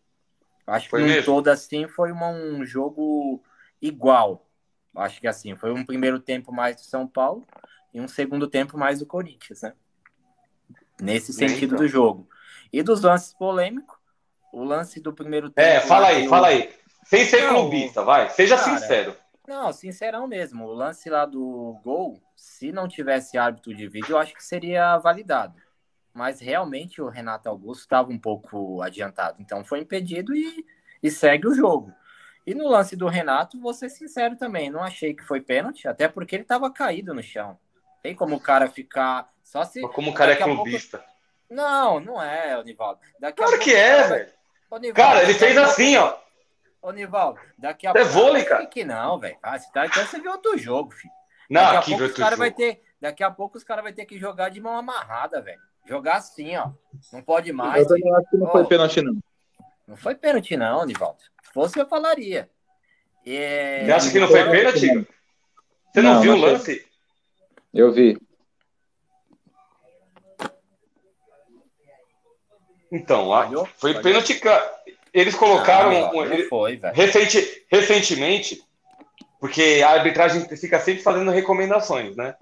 Acho 0.68 0.88
foi 0.88 1.04
que 1.04 1.16
no 1.18 1.26
todo 1.26 1.48
assim 1.48 1.88
foi 1.88 2.12
uma, 2.12 2.28
um 2.28 2.64
jogo 2.64 3.44
igual. 3.82 4.48
Acho 4.96 5.20
que 5.20 5.28
assim, 5.28 5.56
foi 5.56 5.74
um 5.74 5.84
primeiro 5.84 6.20
tempo 6.20 6.54
mais 6.54 6.76
do 6.76 6.84
São 6.84 7.08
Paulo 7.08 7.48
e 7.92 8.00
um 8.00 8.08
segundo 8.08 8.48
tempo 8.48 8.78
mais 8.78 9.00
do 9.00 9.06
Corinthians, 9.08 9.64
né? 9.64 9.74
Nesse 11.02 11.34
sentido 11.34 11.74
então. 11.74 11.78
do 11.80 11.88
jogo. 11.88 12.30
E 12.72 12.84
dos 12.84 13.02
lances 13.02 13.34
polêmicos, 13.34 13.98
o 14.54 14.64
lance 14.64 15.02
do 15.02 15.12
primeiro 15.12 15.50
tempo. 15.50 15.68
É, 15.68 15.80
fala 15.80 16.10
aí, 16.10 16.28
fala 16.28 16.50
aí. 16.50 16.72
Sem 17.06 17.26
ser 17.26 17.42
não, 17.42 17.62
clubista, 17.62 18.04
vai. 18.04 18.30
Seja 18.30 18.56
cara, 18.56 18.78
sincero. 18.78 19.16
Não, 19.48 19.72
sincerão 19.72 20.28
mesmo. 20.28 20.66
O 20.66 20.74
lance 20.74 21.10
lá 21.10 21.26
do 21.26 21.80
gol, 21.82 22.22
se 22.36 22.72
não 22.72 22.88
tivesse 22.88 23.38
árbitro 23.38 23.74
de 23.74 23.88
vídeo, 23.88 24.12
eu 24.12 24.18
acho 24.18 24.34
que 24.34 24.44
seria 24.44 24.98
validado. 24.98 25.56
Mas 26.14 26.42
realmente 26.42 27.02
o 27.02 27.08
Renato 27.08 27.48
Augusto 27.48 27.82
estava 27.82 28.12
um 28.12 28.20
pouco 28.20 28.82
adiantado. 28.82 29.38
Então 29.40 29.64
foi 29.64 29.80
impedido 29.80 30.36
e, 30.36 30.66
e 31.02 31.10
segue 31.10 31.48
o 31.48 31.54
jogo. 31.54 31.94
E 32.46 32.54
no 32.54 32.68
lance 32.68 32.96
do 32.96 33.08
Renato, 33.08 33.60
vou 33.60 33.74
ser 33.74 33.90
sincero 33.90 34.36
também, 34.36 34.70
não 34.70 34.82
achei 34.82 35.14
que 35.14 35.24
foi 35.24 35.42
pênalti, 35.42 35.88
até 35.88 36.08
porque 36.08 36.36
ele 36.36 36.44
estava 36.44 36.72
caído 36.72 37.14
no 37.14 37.22
chão. 37.22 37.58
Tem 38.02 38.16
como 38.16 38.36
o 38.36 38.40
cara 38.40 38.70
ficar 38.70 39.30
só 39.44 39.64
se. 39.64 39.82
Mas 39.82 39.94
como 39.94 40.12
o 40.12 40.14
cara 40.14 40.34
é 40.34 40.36
clubista. 40.36 40.98
Pouco... 40.98 41.14
Não, 41.50 42.00
não 42.00 42.22
é, 42.22 42.58
Onivaldo. 42.58 43.00
Daqui 43.20 43.38
claro 43.38 43.60
que 43.60 43.74
é, 43.74 44.08
velho. 44.08 44.94
Cara, 44.94 45.24
ele 45.24 45.34
fez 45.34 45.58
assim, 45.58 45.96
ó. 45.98 46.18
Ô, 46.82 46.92
Nivaldo, 46.92 47.40
daqui 47.58 47.88
a 47.88 47.92
é 47.92 47.94
pouco. 47.94 48.08
É 48.08 48.12
vôlei, 48.12 48.44
cara. 48.44 48.66
Que 48.66 48.84
não, 48.86 49.20
velho. 49.20 49.38
Ah, 49.42 49.58
você 49.58 49.72
tá... 49.72 49.86
Então 49.86 50.06
você 50.06 50.20
viu 50.20 50.32
outro 50.32 50.58
jogo, 50.58 50.92
filho. 50.92 51.14
Não, 51.50 51.62
daqui 51.62 51.78
aqui 51.78 51.94
a 51.94 51.98
pouco 51.98 52.12
os 52.12 52.18
cara 52.18 52.36
vai 52.36 52.52
ter. 52.52 52.84
Daqui 53.00 53.24
a 53.24 53.32
pouco 53.32 53.58
os 53.58 53.64
caras 53.64 53.84
vão 53.84 53.94
ter 53.94 54.06
que 54.06 54.20
jogar 54.20 54.50
de 54.50 54.60
mão 54.60 54.78
amarrada, 54.78 55.42
velho. 55.42 55.62
Jogar 55.86 56.18
assim, 56.18 56.56
ó. 56.58 56.72
Não 57.14 57.22
pode 57.22 57.52
mais. 57.54 57.84
Eu 57.84 57.88
também 57.88 58.14
acho 58.16 58.30
que 58.30 58.38
não 58.38 58.48
oh, 58.48 58.52
foi 58.52 58.66
pênalti, 58.66 59.02
não. 59.02 59.18
Não 59.88 59.96
foi 59.96 60.16
pênalti, 60.16 60.58
não, 60.58 60.86
Nivaldo. 60.86 61.22
Se 61.44 61.54
fosse, 61.54 61.80
eu 61.80 61.88
falaria. 61.88 62.50
É... 63.26 63.86
Você 63.86 63.92
acha 63.92 64.12
que 64.12 64.20
não 64.20 64.28
foi 64.28 64.50
pênalti? 64.50 65.08
Você 65.94 66.02
não, 66.02 66.14
não 66.16 66.22
viu 66.22 66.34
o 66.34 66.38
lance? 66.38 66.86
Eu 67.74 67.92
vi. 67.92 68.18
Então, 72.92 73.30
Falhou? 73.30 73.66
foi 73.78 74.02
pênalti. 74.02 74.42
Eles 75.18 75.34
colocaram. 75.34 75.90
Ah, 75.90 76.14
não, 76.14 76.26
não 76.26 76.48
foi, 76.48 76.80
recente, 76.94 77.66
recentemente, 77.72 78.62
porque 79.40 79.82
a 79.84 79.90
arbitragem 79.90 80.48
fica 80.56 80.80
sempre 80.80 81.02
fazendo 81.02 81.32
recomendações, 81.32 82.16
né? 82.16 82.36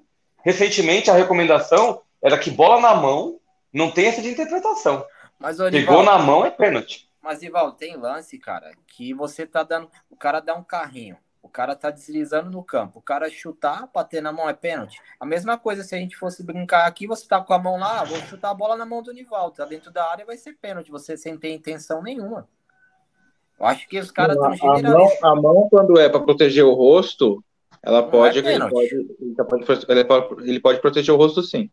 Recentemente, 0.43 1.09
a 1.09 1.13
recomendação 1.13 2.01
era 2.21 2.37
que 2.37 2.51
bola 2.51 2.81
na 2.81 2.93
mão 2.93 3.39
não 3.71 3.89
tem 3.89 4.07
essa 4.07 4.21
de 4.21 4.27
interpretação. 4.27 5.05
Mas, 5.39 5.57
Pegou 5.57 6.03
na 6.03 6.19
mão 6.19 6.45
é 6.45 6.51
pênalti. 6.51 7.09
Mas, 7.21 7.41
Ival, 7.41 7.71
tem 7.71 7.95
lance, 7.95 8.37
cara, 8.37 8.69
que 8.87 9.13
você 9.13 9.45
tá 9.47 9.63
dando. 9.63 9.89
O 10.09 10.17
cara 10.17 10.41
dá 10.41 10.53
um 10.53 10.63
carrinho. 10.63 11.17
O 11.41 11.47
cara 11.47 11.77
tá 11.77 11.89
deslizando 11.89 12.49
no 12.49 12.61
campo. 12.61 12.99
O 12.99 13.01
cara 13.01 13.29
chutar, 13.29 13.87
bater 13.93 14.21
na 14.21 14.33
mão 14.33 14.49
é 14.49 14.53
pênalti. 14.53 14.99
A 15.17 15.25
mesma 15.25 15.57
coisa 15.57 15.81
se 15.81 15.95
a 15.95 15.97
gente 15.97 16.17
fosse 16.17 16.43
brincar 16.43 16.87
aqui, 16.87 17.07
você 17.07 17.25
tá 17.25 17.39
com 17.39 17.53
a 17.53 17.59
mão 17.59 17.77
lá, 17.77 18.03
vou 18.03 18.17
chutar 18.23 18.49
a 18.49 18.53
bola 18.53 18.75
na 18.75 18.85
mão 18.85 19.01
do 19.01 19.13
Nivaldo. 19.13 19.55
Tá 19.55 19.63
dentro 19.63 19.91
da 19.91 20.11
área, 20.11 20.25
vai 20.25 20.35
ser 20.35 20.57
pênalti. 20.57 20.91
Você 20.91 21.15
sem 21.15 21.37
ter 21.37 21.53
intenção 21.53 22.03
nenhuma. 22.03 22.49
Eu 23.59 23.65
acho 23.65 23.87
que 23.87 23.99
os 23.99 24.11
caras 24.11 24.35
estão 24.35 24.53
generalizando. 24.53 25.09
A 25.23 25.35
mão, 25.35 25.67
quando 25.69 25.99
é 25.99 26.09
para 26.09 26.19
proteger 26.19 26.65
o 26.65 26.73
rosto, 26.73 27.43
ela 27.81 28.03
pode, 28.03 28.39
é 28.39 28.53
ele 28.55 28.69
pode, 28.69 28.95
ele 29.87 30.05
pode, 30.05 30.49
ele 30.49 30.59
pode 30.59 30.81
proteger 30.81 31.13
o 31.13 31.17
rosto 31.17 31.41
sim. 31.41 31.69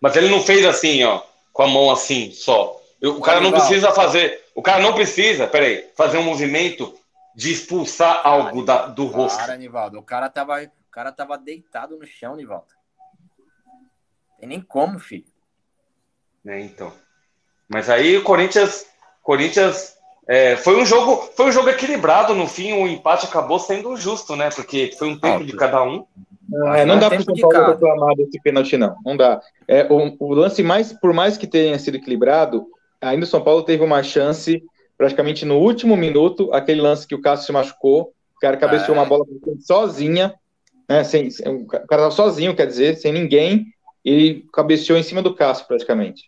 Mas 0.00 0.16
ele 0.16 0.28
não 0.28 0.40
fez 0.40 0.64
assim, 0.64 1.02
ó, 1.04 1.22
com 1.52 1.62
a 1.62 1.68
mão 1.68 1.90
assim 1.90 2.30
só. 2.30 2.80
O 3.02 3.20
cara 3.20 3.40
não 3.40 3.52
precisa 3.52 3.90
fazer. 3.92 4.42
O 4.54 4.62
cara 4.62 4.82
não 4.82 4.94
precisa, 4.94 5.46
peraí, 5.46 5.90
fazer 5.96 6.18
um 6.18 6.22
movimento 6.22 6.94
de 7.34 7.52
expulsar 7.52 8.20
algo 8.24 8.64
da, 8.64 8.86
do 8.86 9.06
rosto. 9.06 9.38
Cara, 9.38 9.56
Nivaldo, 9.56 9.98
o 9.98 10.02
cara 10.02 10.30
tava, 10.30 10.62
o 10.62 10.90
cara 10.90 11.10
tava 11.10 11.36
deitado 11.36 11.98
no 11.98 12.06
chão, 12.06 12.36
Nivaldo. 12.36 12.72
Tem 14.38 14.48
nem 14.48 14.60
como, 14.60 14.98
filho. 14.98 15.26
É, 16.46 16.60
então. 16.60 16.92
Mas 17.68 17.90
aí 17.90 18.16
o 18.16 18.22
Corinthians, 18.22 18.86
Corinthians 19.22 19.96
é, 20.26 20.56
foi 20.56 20.80
um 20.80 20.86
jogo, 20.86 21.28
foi 21.36 21.46
um 21.46 21.52
jogo 21.52 21.68
equilibrado 21.68 22.34
no 22.34 22.46
fim. 22.46 22.72
O 22.72 22.86
empate 22.88 23.26
acabou 23.26 23.58
sendo 23.58 23.96
justo, 23.96 24.34
né? 24.34 24.48
Porque 24.54 24.94
foi 24.98 25.08
um 25.08 25.18
tempo 25.18 25.44
de 25.44 25.54
cada 25.54 25.82
um. 25.82 26.04
É, 26.74 26.84
não 26.84 26.98
dá 26.98 27.08
para 27.08 27.20
o 27.20 27.24
São 27.24 27.34
Paulo 27.50 27.72
reclamar 27.72 28.16
desse 28.16 28.40
pênalti, 28.40 28.76
não. 28.76 28.96
Não 29.04 29.16
dá. 29.16 29.40
É, 29.68 29.86
o, 29.90 30.16
o, 30.18 30.34
lance 30.34 30.62
mais, 30.62 30.92
por 30.92 31.12
mais 31.12 31.36
que 31.36 31.46
tenha 31.46 31.78
sido 31.78 31.96
equilibrado, 31.96 32.66
ainda 33.00 33.24
o 33.24 33.28
São 33.28 33.42
Paulo 33.42 33.62
teve 33.62 33.82
uma 33.82 34.02
chance 34.02 34.62
praticamente 34.96 35.44
no 35.44 35.58
último 35.58 35.96
minuto, 35.96 36.52
aquele 36.52 36.80
lance 36.80 37.06
que 37.06 37.14
o 37.14 37.20
Cássio 37.20 37.46
se 37.46 37.52
machucou, 37.52 38.12
o 38.36 38.40
cara 38.40 38.56
cabeceou 38.56 38.96
é. 38.96 38.98
uma 38.98 39.06
bola 39.06 39.24
sozinha, 39.60 40.34
né? 40.88 41.02
Sem, 41.02 41.28
o 41.46 41.66
cara 41.66 41.84
estava 41.84 42.10
sozinho, 42.10 42.54
quer 42.54 42.66
dizer, 42.66 42.96
sem 42.96 43.12
ninguém, 43.12 43.66
e 44.04 44.44
cabeceou 44.52 44.98
em 44.98 45.02
cima 45.02 45.20
do 45.20 45.34
Cássio 45.34 45.66
praticamente. 45.66 46.24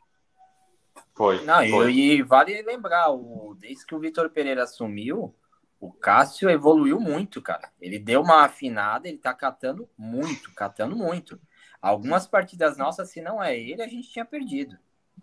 Foi. 1.16 1.42
Não, 1.44 1.66
foi. 1.68 1.92
E, 1.92 2.12
e, 2.18 2.22
vale 2.22 2.61
lembrar, 2.62 3.11
o, 3.11 3.57
desde 3.59 3.87
que 3.87 3.94
o 3.94 3.98
Vitor 3.98 4.29
Pereira 4.29 4.64
assumiu, 4.64 5.35
o 5.81 5.90
Cássio 5.90 6.50
evoluiu 6.50 7.00
muito, 7.00 7.40
cara. 7.40 7.70
Ele 7.81 7.98
deu 7.98 8.20
uma 8.20 8.44
afinada, 8.44 9.09
ele 9.09 9.18
tá 9.18 9.33
catando 9.33 9.88
muito, 9.96 10.52
catando 10.55 10.94
muito. 10.94 11.40
Algumas 11.81 12.26
partidas 12.26 12.76
nossas, 12.76 13.11
se 13.11 13.22
não 13.22 13.42
é 13.42 13.59
ele, 13.59 13.83
a 13.83 13.88
gente 13.88 14.11
tinha 14.11 14.24
perdido. 14.24 14.76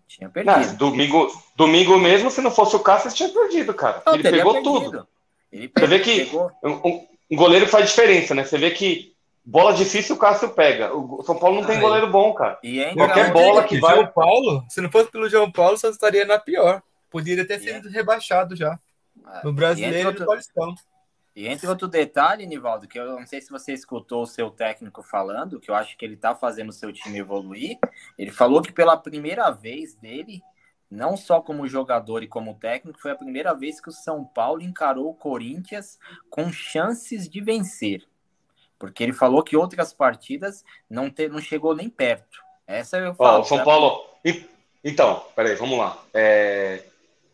Tinha 0.06 0.28
perdido. 0.28 0.56
Não, 0.56 0.74
domingo, 0.76 1.28
domingo 1.56 1.98
mesmo, 1.98 2.30
se 2.30 2.40
não 2.40 2.50
fosse 2.50 2.74
o 2.74 2.80
Cássio, 2.80 3.12
tinha 3.12 3.28
perdido, 3.28 3.72
cara. 3.72 4.02
Não, 4.04 4.14
ele 4.14 4.22
pegou 4.22 4.52
perdido. 4.52 4.80
tudo. 4.80 5.08
Ele 5.52 5.70
Você 5.76 5.86
vê 5.86 6.00
que 6.00 6.30
um, 6.64 7.06
um, 7.30 7.36
goleiro 7.36 7.68
faz 7.68 7.90
diferença, 7.90 8.34
né? 8.34 8.44
Você 8.44 8.58
vê 8.58 8.72
que 8.72 9.13
Bola 9.46 9.74
difícil 9.74 10.16
o 10.16 10.18
Cássio 10.18 10.50
pega. 10.50 10.94
O 10.94 11.22
São 11.22 11.38
Paulo 11.38 11.60
não 11.60 11.66
tem 11.66 11.78
goleiro 11.78 12.10
bom, 12.10 12.32
cara. 12.32 12.58
E 12.62 12.82
Qualquer 12.94 13.32
bola 13.32 13.64
que 13.64 13.78
vai. 13.78 13.96
João 13.96 14.06
Paulo, 14.06 14.64
se 14.70 14.80
não 14.80 14.90
fosse 14.90 15.10
pelo 15.10 15.28
João 15.28 15.52
Paulo, 15.52 15.76
só 15.76 15.90
estaria 15.90 16.24
na 16.24 16.38
pior. 16.38 16.82
Poderia 17.10 17.46
ter 17.46 17.60
sido 17.60 17.88
rebaixado 17.90 18.56
já. 18.56 18.78
No 19.42 19.52
brasileiro 19.52 19.98
e 19.98 20.06
outro... 20.06 20.24
Paulistão. 20.24 20.74
E 21.36 21.48
entre 21.48 21.66
outro 21.66 21.88
detalhe, 21.88 22.46
Nivaldo, 22.46 22.86
que 22.86 22.98
eu 22.98 23.18
não 23.18 23.26
sei 23.26 23.40
se 23.40 23.50
você 23.50 23.72
escutou 23.72 24.22
o 24.22 24.26
seu 24.26 24.50
técnico 24.50 25.02
falando, 25.02 25.58
que 25.58 25.68
eu 25.68 25.74
acho 25.74 25.96
que 25.96 26.04
ele 26.04 26.16
tá 26.16 26.34
fazendo 26.34 26.68
o 26.68 26.72
seu 26.72 26.92
time 26.92 27.18
evoluir. 27.18 27.76
Ele 28.16 28.30
falou 28.30 28.62
que 28.62 28.72
pela 28.72 28.96
primeira 28.96 29.50
vez 29.50 29.96
dele, 29.96 30.40
não 30.88 31.16
só 31.16 31.40
como 31.40 31.66
jogador 31.66 32.22
e 32.22 32.28
como 32.28 32.54
técnico, 32.54 33.00
foi 33.00 33.10
a 33.10 33.16
primeira 33.16 33.52
vez 33.52 33.80
que 33.80 33.88
o 33.88 33.92
São 33.92 34.24
Paulo 34.24 34.62
encarou 34.62 35.10
o 35.10 35.14
Corinthians 35.14 35.98
com 36.30 36.52
chances 36.52 37.28
de 37.28 37.40
vencer. 37.40 38.06
Porque 38.84 39.02
ele 39.02 39.12
falou 39.12 39.42
que 39.42 39.56
outras 39.56 39.92
partidas 39.92 40.64
não, 40.88 41.10
te, 41.10 41.28
não 41.28 41.40
chegou 41.40 41.74
nem 41.74 41.88
perto. 41.88 42.38
Essa 42.66 42.98
eu 42.98 43.14
falo. 43.14 43.38
Ó, 43.38 43.40
o 43.40 43.44
São 43.44 43.64
Paulo. 43.64 44.04
Então, 44.82 45.24
peraí, 45.34 45.54
vamos 45.54 45.78
lá. 45.78 45.98
É... 46.12 46.82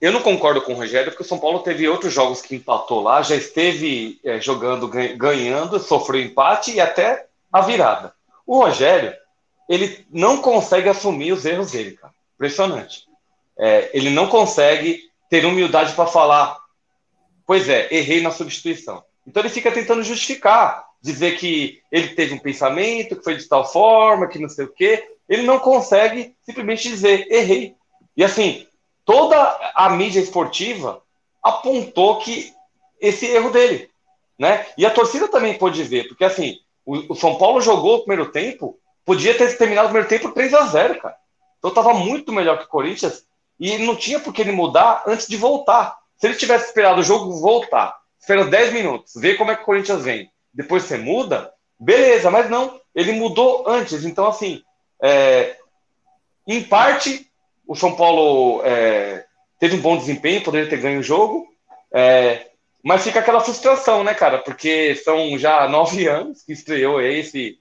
Eu 0.00 0.12
não 0.12 0.22
concordo 0.22 0.62
com 0.62 0.72
o 0.72 0.76
Rogério, 0.76 1.10
porque 1.10 1.24
o 1.24 1.26
São 1.26 1.38
Paulo 1.38 1.58
teve 1.58 1.86
outros 1.86 2.12
jogos 2.12 2.40
que 2.40 2.54
empatou 2.54 3.02
lá, 3.02 3.20
já 3.20 3.36
esteve 3.36 4.18
é, 4.24 4.40
jogando, 4.40 4.88
ganhando, 4.88 5.78
sofreu 5.78 6.22
empate 6.22 6.72
e 6.72 6.80
até 6.80 7.26
a 7.52 7.60
virada. 7.60 8.14
O 8.46 8.58
Rogério, 8.58 9.12
ele 9.68 10.06
não 10.10 10.38
consegue 10.40 10.88
assumir 10.88 11.32
os 11.32 11.44
erros 11.44 11.72
dele, 11.72 11.92
cara. 11.92 12.14
Impressionante. 12.34 13.04
É, 13.58 13.90
ele 13.92 14.08
não 14.08 14.26
consegue 14.26 15.10
ter 15.28 15.44
humildade 15.44 15.92
para 15.92 16.06
falar, 16.06 16.58
pois 17.46 17.68
é, 17.68 17.92
errei 17.94 18.22
na 18.22 18.30
substituição. 18.30 19.04
Então 19.26 19.42
ele 19.42 19.50
fica 19.50 19.70
tentando 19.70 20.02
justificar 20.02 20.89
dizer 21.00 21.38
que 21.38 21.80
ele 21.90 22.08
teve 22.08 22.34
um 22.34 22.38
pensamento, 22.38 23.16
que 23.16 23.24
foi 23.24 23.36
de 23.36 23.48
tal 23.48 23.70
forma, 23.70 24.28
que 24.28 24.38
não 24.38 24.48
sei 24.48 24.66
o 24.66 24.72
quê. 24.72 25.02
Ele 25.28 25.42
não 25.42 25.58
consegue 25.58 26.34
simplesmente 26.42 26.88
dizer, 26.88 27.26
errei. 27.30 27.74
E 28.16 28.24
assim, 28.24 28.66
toda 29.04 29.36
a 29.74 29.90
mídia 29.90 30.20
esportiva 30.20 31.02
apontou 31.42 32.18
que 32.18 32.52
esse 33.00 33.26
erro 33.26 33.50
dele, 33.50 33.88
né? 34.38 34.66
E 34.76 34.84
a 34.84 34.90
torcida 34.90 35.28
também 35.28 35.56
pôde 35.56 35.82
ver, 35.84 36.06
porque 36.06 36.24
assim, 36.24 36.58
o, 36.84 37.12
o 37.12 37.16
São 37.16 37.36
Paulo 37.36 37.60
jogou 37.60 37.96
o 37.96 38.04
primeiro 38.04 38.30
tempo, 38.30 38.78
podia 39.04 39.36
ter 39.36 39.56
terminado 39.56 39.86
o 39.86 39.90
primeiro 39.90 40.08
tempo 40.08 40.32
3 40.32 40.52
a 40.54 40.66
0 40.66 41.00
cara. 41.00 41.16
Então 41.58 41.70
estava 41.70 41.94
muito 41.94 42.32
melhor 42.32 42.58
que 42.58 42.64
o 42.64 42.68
Corinthians 42.68 43.24
e 43.58 43.78
não 43.78 43.94
tinha 43.94 44.18
por 44.20 44.32
que 44.32 44.40
ele 44.40 44.52
mudar 44.52 45.02
antes 45.06 45.26
de 45.26 45.36
voltar. 45.36 45.96
Se 46.16 46.26
ele 46.26 46.36
tivesse 46.36 46.66
esperado 46.66 47.00
o 47.00 47.04
jogo 47.04 47.40
voltar, 47.40 47.96
esperando 48.18 48.50
10 48.50 48.72
minutos, 48.72 49.12
ver 49.16 49.36
como 49.36 49.50
é 49.50 49.56
que 49.56 49.62
o 49.62 49.66
Corinthians 49.66 50.02
vem, 50.02 50.30
depois 50.52 50.84
você 50.84 50.96
muda, 50.96 51.52
beleza, 51.78 52.30
mas 52.30 52.50
não, 52.50 52.80
ele 52.94 53.12
mudou 53.12 53.68
antes. 53.68 54.04
Então, 54.04 54.26
assim, 54.26 54.62
é, 55.02 55.56
em 56.46 56.62
parte, 56.62 57.30
o 57.66 57.74
São 57.74 57.94
Paulo 57.94 58.62
é, 58.64 59.24
teve 59.58 59.76
um 59.76 59.80
bom 59.80 59.96
desempenho, 59.96 60.42
poderia 60.42 60.68
ter 60.68 60.80
ganho 60.80 61.00
o 61.00 61.04
jogo, 61.04 61.46
é, 61.92 62.46
mas 62.82 63.04
fica 63.04 63.20
aquela 63.20 63.40
frustração, 63.40 64.02
né, 64.02 64.14
cara? 64.14 64.38
Porque 64.38 64.94
são 64.96 65.38
já 65.38 65.66
nove 65.70 66.06
anos 66.06 66.42
que 66.42 66.52
estreou 66.52 67.00
esse, 67.00 67.58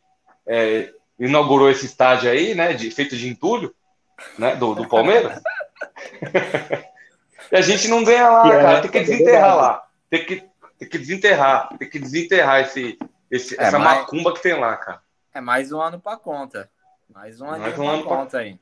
é, 0.47 0.89
inaugurou 1.19 1.69
esse 1.69 1.85
estádio 1.85 2.31
aí, 2.31 2.55
né, 2.55 2.73
de, 2.73 2.89
feito 2.91 3.15
de 3.15 3.27
entulho, 3.27 3.73
né, 4.37 4.55
do, 4.55 4.73
do 4.73 4.87
Palmeiras. 4.87 5.41
e 7.51 7.55
a 7.55 7.61
gente 7.61 7.87
não 7.87 8.03
ganha 8.03 8.29
lá, 8.29 8.47
é, 8.47 8.61
cara, 8.61 8.81
tem 8.81 8.91
que 8.91 8.99
desenterrar 8.99 9.55
lá. 9.55 9.83
Tem 10.09 10.25
que, 10.25 10.43
tem 10.79 10.87
que 10.87 10.97
desenterrar, 10.97 11.77
tem 11.77 11.89
que 11.89 11.99
desenterrar 11.99 12.61
esse, 12.61 12.97
esse, 13.29 13.59
é, 13.59 13.65
essa 13.65 13.77
mais, 13.77 13.99
macumba 13.99 14.33
que 14.33 14.41
tem 14.41 14.57
lá, 14.57 14.75
cara. 14.77 15.01
É 15.33 15.41
mais 15.41 15.71
um 15.71 15.81
ano 15.81 15.99
pra 15.99 16.15
conta. 16.15 16.71
Mais 17.13 17.41
um 17.41 17.47
ano 17.47 17.59
mais 17.59 17.77
um 17.77 17.87
ano 17.87 18.03
conta 18.03 18.29
pra... 18.29 18.39
aí. 18.39 18.59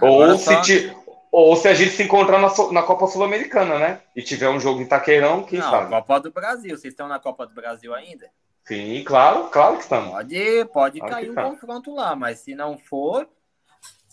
ou 0.00 0.38
se, 0.38 0.62
te, 0.62 0.96
ou 1.30 1.54
se 1.54 1.68
a 1.68 1.74
gente 1.74 1.90
se 1.90 2.02
encontrar 2.02 2.40
na, 2.40 2.48
na 2.72 2.82
Copa 2.82 3.06
Sul-Americana, 3.06 3.78
né? 3.78 4.00
E 4.16 4.22
tiver 4.22 4.48
um 4.48 4.58
jogo 4.58 4.80
em 4.80 4.86
Taqueirão, 4.86 5.44
quem 5.44 5.58
Não, 5.58 5.70
sabe? 5.70 5.90
Copa 5.90 6.20
do 6.20 6.30
Brasil. 6.32 6.70
Vocês 6.70 6.92
estão 6.94 7.08
na 7.08 7.18
Copa 7.18 7.46
do 7.46 7.54
Brasil 7.54 7.94
ainda? 7.94 8.30
Sim, 8.64 9.02
claro, 9.04 9.48
claro 9.48 9.76
que 9.76 9.82
estamos. 9.82 10.10
Pode, 10.10 10.64
pode 10.72 10.98
claro 10.98 11.14
cair 11.14 11.30
um 11.30 11.34
tá. 11.34 11.42
confronto 11.42 11.94
lá, 11.94 12.16
mas 12.16 12.38
se 12.40 12.54
não 12.54 12.78
for, 12.78 13.28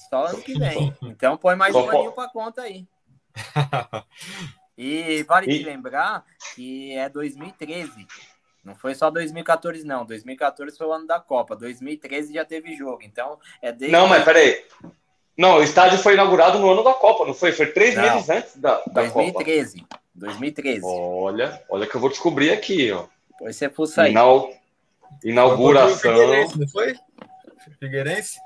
só 0.09 0.27
ano 0.27 0.41
que 0.41 0.57
vem. 0.57 0.93
Então 1.01 1.37
põe 1.37 1.55
mais 1.55 1.73
Copa... 1.73 1.87
um 1.87 1.97
aninho 1.97 2.11
pra 2.11 2.27
conta 2.29 2.61
aí. 2.61 2.85
E 4.77 5.23
vale 5.23 5.51
e... 5.51 5.63
lembrar 5.63 6.25
que 6.53 6.93
é 6.93 7.07
2013. 7.07 8.07
Não 8.63 8.75
foi 8.75 8.95
só 8.95 9.11
2014, 9.11 9.85
não. 9.85 10.05
2014 10.05 10.77
foi 10.77 10.87
o 10.87 10.91
ano 10.91 11.05
da 11.05 11.19
Copa. 11.19 11.55
2013 11.55 12.33
já 12.33 12.43
teve 12.43 12.75
jogo. 12.75 13.01
Então, 13.03 13.39
é 13.61 13.71
desde. 13.71 13.95
Não, 13.95 14.07
mas 14.07 14.23
peraí. 14.23 14.65
Não, 15.37 15.57
o 15.57 15.63
estádio 15.63 15.99
foi 15.99 16.13
inaugurado 16.13 16.57
no 16.57 16.71
ano 16.71 16.83
da 16.83 16.93
Copa, 16.93 17.25
não 17.25 17.33
foi? 17.33 17.51
Foi 17.51 17.67
três 17.67 17.95
não. 17.95 18.03
meses 18.03 18.29
antes 18.29 18.57
da, 18.57 18.81
da 18.87 19.01
2013. 19.01 19.81
Copa. 19.81 19.99
2013. 20.15 20.81
Olha, 20.83 21.61
olha 21.69 21.85
que 21.85 21.95
eu 21.95 22.01
vou 22.01 22.09
descobrir 22.09 22.51
aqui, 22.51 22.91
ó. 22.91 23.05
Depois 23.31 23.55
você 23.55 23.69
fuça 23.69 24.03
aí. 24.03 24.11
Inau... 24.11 24.49
Inauguração. 25.23 25.97
Figueirense, 25.97 26.59
não 26.59 26.67
foi? 26.67 26.95
Figueirense? 27.79 28.39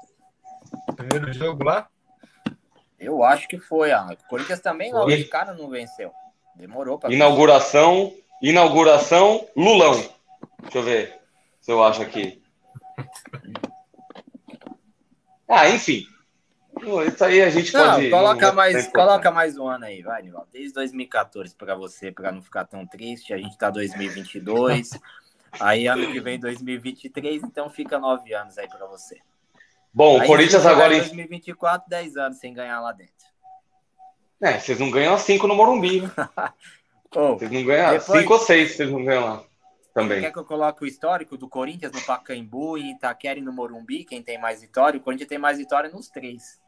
Primeiro 0.96 1.32
jogo 1.32 1.64
lá? 1.64 1.88
Eu 3.00 3.24
acho 3.24 3.48
que 3.48 3.58
foi. 3.58 3.92
Ah. 3.92 4.08
O 4.12 4.30
Corinthians 4.30 4.60
também 4.60 4.92
logo 4.92 5.10
de 5.10 5.26
cara 5.26 5.54
não 5.54 5.70
venceu. 5.70 6.12
Demorou 6.56 7.00
para 7.00 7.14
Inauguração, 7.14 8.14
inauguração, 8.42 9.48
Lulão. 9.56 9.94
Deixa 10.62 10.78
eu 10.78 10.84
ver 10.84 11.20
se 11.62 11.72
eu 11.72 11.84
acho 11.84 12.02
aqui. 12.02 12.42
Ah, 15.48 15.70
enfim. 15.70 16.06
Isso 17.08 17.24
aí 17.24 17.42
a 17.42 17.50
gente 17.50 17.74
não, 17.74 17.96
pode. 17.96 18.10
Coloca 18.10 18.52
mais, 18.54 18.88
coloca 18.88 19.32
mais 19.32 19.58
um 19.58 19.68
ano 19.68 19.86
aí, 19.86 20.02
vai, 20.02 20.22
Nival. 20.22 20.48
Desde 20.52 20.74
2014 20.74 21.56
para 21.56 21.76
você, 21.76 22.12
para 22.12 22.32
não 22.32 22.42
ficar 22.42 22.66
tão 22.66 22.86
triste. 22.86 23.34
A 23.34 23.38
gente 23.38 23.58
tá 23.58 23.70
2022. 23.70 24.92
aí 25.60 25.88
ano 25.88 26.12
que 26.12 26.20
vem 26.20 26.40
2023, 26.40 27.44
então 27.44 27.70
fica 27.70 28.00
nove 28.00 28.34
anos 28.34 28.58
aí 28.58 28.68
para 28.68 28.86
você. 28.86 29.20
Bom, 29.94 30.20
o 30.22 30.26
Corinthians 30.26 30.66
agora. 30.66 30.94
Em 30.94 31.00
2024, 31.00 31.90
10 31.90 32.18
anos 32.18 32.38
sem 32.40 32.54
ganhar 32.54 32.80
lá 32.82 32.92
dentro. 32.92 33.14
É, 34.42 34.60
vocês 34.60 34.80
não 34.80 34.90
ganham 34.90 35.18
5 35.18 35.48
no 35.48 35.56
Morumbi. 35.56 36.02
Né? 36.02 36.12
oh, 37.16 37.36
vocês 37.36 37.52
não 37.52 37.66
ganham 37.66 38.00
5 38.00 38.34
ou 38.34 38.40
6, 38.40 38.76
vocês 38.76 38.92
não 38.92 39.04
ganham 39.04 39.26
lá. 39.26 39.44
Também. 39.94 40.22
Quer 40.22 40.32
que 40.32 40.40
eu 40.40 40.46
coloque 40.46 40.84
o 40.84 40.88
histórico 40.88 41.36
do 41.36 41.50
Corinthians 41.50 41.92
no 41.92 42.02
Pacaembu, 42.02 42.78
em 42.78 42.92
Itaquera 42.92 43.40
e 43.40 43.42
no 43.42 43.52
Morumbi, 43.52 44.06
quem 44.06 44.22
tem 44.22 44.38
mais 44.38 44.62
vitória? 44.62 45.00
O 45.00 45.04
Corinthians 45.04 45.28
tem 45.28 45.40
mais 45.40 45.58
vitória 45.58 45.90
nos 45.90 46.08
três. 46.10 46.60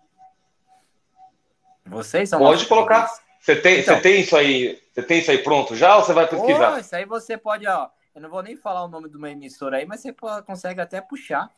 Vocês 1.85 2.29
são 2.29 2.39
Pode 2.39 2.65
colocar. 2.65 3.09
Você 3.39 3.55
tem, 3.55 3.79
então, 3.79 3.95
você 3.95 4.01
tem 4.01 4.21
isso 4.21 4.35
aí, 4.35 4.81
você 4.93 5.03
tem 5.03 5.19
isso 5.19 5.31
aí 5.31 5.37
pronto 5.39 5.75
já 5.75 5.95
ou 5.97 6.03
você 6.03 6.13
vai 6.13 6.27
pesquisar? 6.27 6.73
Oh, 6.73 6.77
isso 6.77 6.95
aí 6.95 7.05
você 7.05 7.37
pode, 7.37 7.67
ó. 7.67 7.89
Eu 8.13 8.21
não 8.21 8.29
vou 8.29 8.43
nem 8.43 8.55
falar 8.55 8.83
o 8.83 8.87
nome 8.87 9.09
de 9.09 9.17
uma 9.17 9.31
emissora 9.31 9.77
aí, 9.77 9.85
mas 9.85 10.01
você 10.01 10.13
consegue 10.45 10.81
até 10.81 10.99
puxar. 10.99 11.49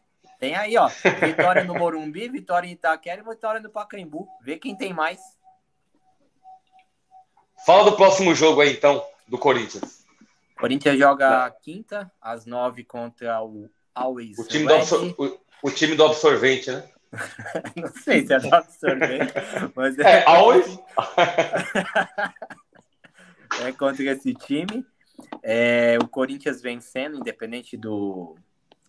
Tem 0.44 0.56
aí, 0.56 0.76
ó. 0.76 0.90
Vitória 1.22 1.64
no 1.64 1.74
Morumbi, 1.74 2.28
vitória 2.28 2.68
em 2.68 2.72
Itaquera 2.72 3.22
e 3.22 3.24
vitória 3.24 3.62
no 3.62 3.70
Pacaembu. 3.70 4.28
Vê 4.42 4.58
quem 4.58 4.76
tem 4.76 4.92
mais. 4.92 5.22
Fala 7.66 7.90
do 7.90 7.96
próximo 7.96 8.36
jogo 8.36 8.60
aí, 8.60 8.74
então, 8.74 9.02
do 9.26 9.38
Corinthians. 9.38 10.06
Corinthians 10.60 11.00
joga 11.00 11.50
quinta, 11.62 12.12
às 12.22 12.46
nove 12.46 12.84
contra 12.84 13.42
o 13.42 13.70
Always. 13.96 14.38
O 14.38 14.46
time, 14.46 14.68
do, 14.68 15.16
o, 15.18 15.40
o 15.64 15.72
time 15.72 15.96
do 15.96 16.04
absorvente, 16.04 16.70
né? 16.70 16.90
não 17.78 17.88
sei 18.04 18.28
se 18.28 18.34
é 18.34 18.40
do 18.40 18.54
absorvente, 18.54 19.34
mas 19.74 19.98
é. 19.98 20.20
É, 20.20 20.26
always. 20.28 20.68
é 23.64 23.72
contra 23.72 24.04
esse 24.12 24.34
time. 24.34 24.86
É, 25.42 25.98
o 26.04 26.08
Corinthians 26.10 26.62
vencendo, 26.62 27.18
independente 27.18 27.78
do. 27.78 28.36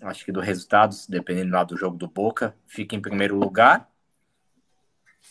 Acho 0.04 0.24
que 0.24 0.32
do 0.32 0.40
resultado, 0.40 0.94
dependendo 1.08 1.52
lá 1.52 1.64
do 1.64 1.76
jogo 1.78 1.96
do 1.96 2.06
Boca, 2.06 2.54
fica 2.66 2.94
em 2.94 3.00
primeiro 3.00 3.36
lugar. 3.36 3.88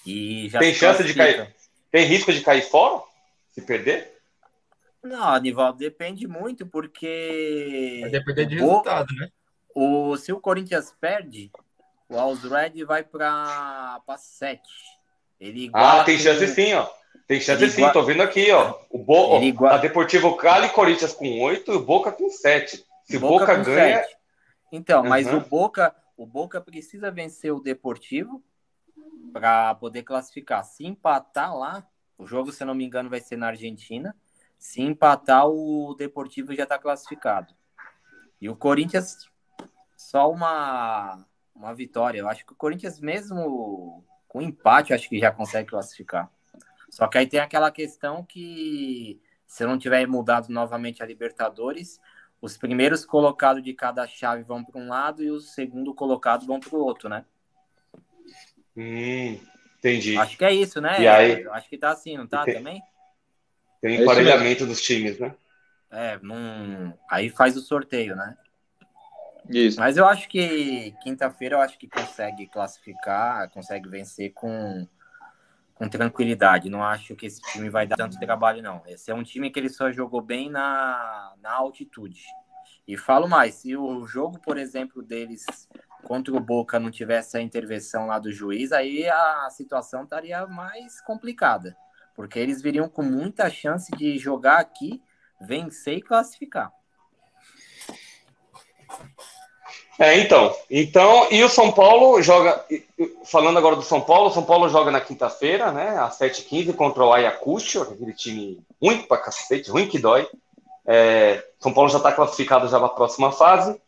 E 0.05 0.49
já 0.49 0.59
tem 0.59 0.73
chance 0.73 1.03
de 1.03 1.13
cair. 1.13 1.53
Tem 1.91 2.05
risco 2.05 2.33
de 2.33 2.41
cair 2.41 2.63
fora? 2.63 3.03
Se 3.51 3.61
perder? 3.61 4.13
Não, 5.03 5.23
Anivaldo, 5.25 5.77
depende 5.77 6.27
muito, 6.27 6.65
porque. 6.65 7.99
Vai 8.01 8.09
depender 8.09 8.45
de 8.47 8.55
resultado, 8.55 9.13
né? 9.13 9.29
O, 9.75 10.17
se 10.17 10.33
o 10.33 10.39
Corinthians 10.39 10.91
perde, 10.99 11.51
o 12.09 12.17
Alls 12.17 12.47
Red 12.47 12.83
vai 12.83 13.03
para 13.03 14.01
7. 14.17 14.61
Ele 15.39 15.69
ah, 15.73 16.03
tem 16.03 16.17
chance 16.17 16.47
sim, 16.47 16.73
ó. 16.73 16.87
Tem 17.27 17.39
chance 17.39 17.69
sim, 17.69 17.87
tô 17.91 18.01
vendo 18.03 18.23
aqui, 18.23 18.51
ó. 18.51 18.79
O 18.89 18.97
Bo... 18.97 19.39
igual... 19.41 19.73
A 19.73 19.77
Deportivo 19.77 20.35
Cali 20.35 20.69
Corinthians 20.69 21.13
com 21.13 21.41
8 21.41 21.71
e 21.71 21.75
o 21.75 21.83
Boca 21.83 22.11
com 22.11 22.29
7. 22.29 22.83
Se 23.03 23.19
Boca, 23.19 23.45
Boca 23.45 23.55
ganha. 23.63 24.03
7. 24.03 24.22
Então, 24.75 25.03
uhum. 25.03 25.09
mas 25.09 25.31
o 25.31 25.39
Boca, 25.39 25.95
o 26.17 26.25
Boca 26.25 26.59
precisa 26.59 27.11
vencer 27.11 27.53
o 27.53 27.59
Deportivo 27.59 28.43
para 29.31 29.75
poder 29.75 30.01
classificar. 30.01 30.63
Se 30.63 30.83
empatar 30.83 31.55
lá, 31.55 31.87
o 32.17 32.25
jogo, 32.25 32.51
se 32.51 32.65
não 32.65 32.73
me 32.73 32.83
engano, 32.83 33.07
vai 33.07 33.21
ser 33.21 33.37
na 33.37 33.49
Argentina. 33.49 34.15
Se 34.57 34.81
empatar, 34.81 35.47
o 35.47 35.93
Deportivo 35.93 36.55
já 36.55 36.63
está 36.63 36.79
classificado. 36.79 37.53
E 38.41 38.49
o 38.49 38.55
Corinthians, 38.55 39.29
só 39.95 40.31
uma, 40.31 41.23
uma 41.53 41.75
vitória. 41.75 42.17
Eu 42.17 42.27
acho 42.27 42.43
que 42.43 42.53
o 42.53 42.55
Corinthians, 42.55 42.99
mesmo 42.99 44.03
com 44.27 44.41
empate, 44.41 44.91
acho 44.91 45.07
que 45.07 45.19
já 45.19 45.31
consegue 45.31 45.69
classificar. 45.69 46.31
Só 46.89 47.07
que 47.07 47.19
aí 47.19 47.27
tem 47.27 47.39
aquela 47.39 47.69
questão 47.69 48.25
que, 48.25 49.21
se 49.45 49.63
não 49.67 49.77
tiver 49.77 50.07
mudado 50.07 50.49
novamente 50.49 51.03
a 51.03 51.05
Libertadores, 51.05 51.99
os 52.43 52.57
primeiros 52.57 53.05
colocados 53.05 53.63
de 53.63 53.73
cada 53.73 54.05
chave 54.05 54.43
vão 54.43 54.65
para 54.65 54.77
um 54.77 54.89
lado 54.89 55.23
e 55.23 55.31
os 55.31 55.53
segundo 55.53 55.95
colocados 55.95 56.45
vão 56.45 56.59
para 56.59 56.75
o 56.75 56.83
outro, 56.83 57.07
né? 57.07 57.23
Hum, 58.75 59.39
entendi. 59.77 60.17
Acho 60.17 60.37
que 60.37 60.43
é 60.43 60.53
isso, 60.53 60.81
né? 60.81 61.01
E 61.01 61.07
aí... 61.07 61.47
Acho 61.47 61.69
que 61.69 61.77
tá 61.77 61.91
assim, 61.91 62.17
não 62.17 62.27
tá 62.27 62.43
tem, 62.43 62.55
também? 62.55 62.83
Tem 63.81 63.95
é 63.95 64.01
emparelhamento 64.01 64.65
dos 64.65 64.81
times, 64.81 65.17
né? 65.17 65.33
É, 65.89 66.19
num... 66.21 66.91
aí 67.09 67.29
faz 67.29 67.55
o 67.55 67.61
sorteio, 67.61 68.13
né? 68.13 68.37
Isso. 69.49 69.79
Mas 69.79 69.95
eu 69.95 70.05
acho 70.05 70.27
que 70.27 70.93
quinta-feira 71.01 71.55
eu 71.55 71.61
acho 71.61 71.79
que 71.79 71.87
consegue 71.87 72.47
classificar, 72.47 73.49
consegue 73.51 73.87
vencer 73.87 74.33
com, 74.33 74.85
com 75.75 75.89
tranquilidade. 75.89 76.69
Não 76.69 76.83
acho 76.83 77.15
que 77.15 77.25
esse 77.25 77.41
time 77.41 77.69
vai 77.69 77.87
dar 77.87 77.95
tanto 77.95 78.19
trabalho, 78.19 78.61
não. 78.61 78.81
Esse 78.87 79.11
é 79.11 79.13
um 79.13 79.23
time 79.23 79.49
que 79.49 79.59
ele 79.59 79.69
só 79.69 79.91
jogou 79.91 80.21
bem 80.21 80.49
na, 80.49 81.33
na 81.41 81.51
altitude. 81.53 82.23
E 82.87 82.97
falo 82.97 83.27
mais, 83.27 83.55
se 83.55 83.75
o 83.75 84.05
jogo, 84.05 84.39
por 84.39 84.57
exemplo, 84.57 85.01
deles 85.01 85.45
contra 86.03 86.35
o 86.35 86.39
Boca 86.39 86.79
não 86.79 86.91
tivesse 86.91 87.37
a 87.37 87.41
intervenção 87.41 88.07
lá 88.07 88.19
do 88.19 88.31
juiz, 88.31 88.71
aí 88.73 89.07
a 89.09 89.49
situação 89.49 90.03
estaria 90.03 90.45
mais 90.45 90.99
complicada. 91.01 91.75
Porque 92.13 92.37
eles 92.37 92.61
viriam 92.61 92.89
com 92.89 93.01
muita 93.01 93.49
chance 93.49 93.89
de 93.95 94.17
jogar 94.17 94.59
aqui, 94.59 95.01
vencer 95.39 95.97
e 95.97 96.01
classificar. 96.01 96.71
É, 99.99 100.17
então. 100.19 100.55
Então, 100.69 101.27
e 101.29 101.43
o 101.43 101.49
São 101.49 101.71
Paulo 101.71 102.21
joga. 102.21 102.63
Falando 103.25 103.57
agora 103.57 103.75
do 103.75 103.81
São 103.81 104.01
Paulo, 104.01 104.27
o 104.27 104.33
São 104.33 104.43
Paulo 104.43 104.67
joga 104.69 104.89
na 104.89 104.99
quinta-feira, 104.99 105.71
né? 105.71 105.97
Às 105.99 106.17
7h15 106.17 106.75
contra 106.75 107.03
o 107.03 107.13
Ayacucho, 107.13 107.83
aquele 107.83 108.13
time 108.13 108.59
ruim 108.81 109.03
pra 109.03 109.17
cacete, 109.17 109.69
ruim 109.69 109.87
que 109.87 109.99
dói. 109.99 110.27
É, 110.85 111.43
São 111.59 111.73
Paulo 111.73 111.89
já 111.89 111.97
está 111.97 112.11
classificado 112.11 112.67
já 112.67 112.77
para 112.77 112.87
a 112.87 112.91
próxima 112.91 113.31
fase, 113.31 113.79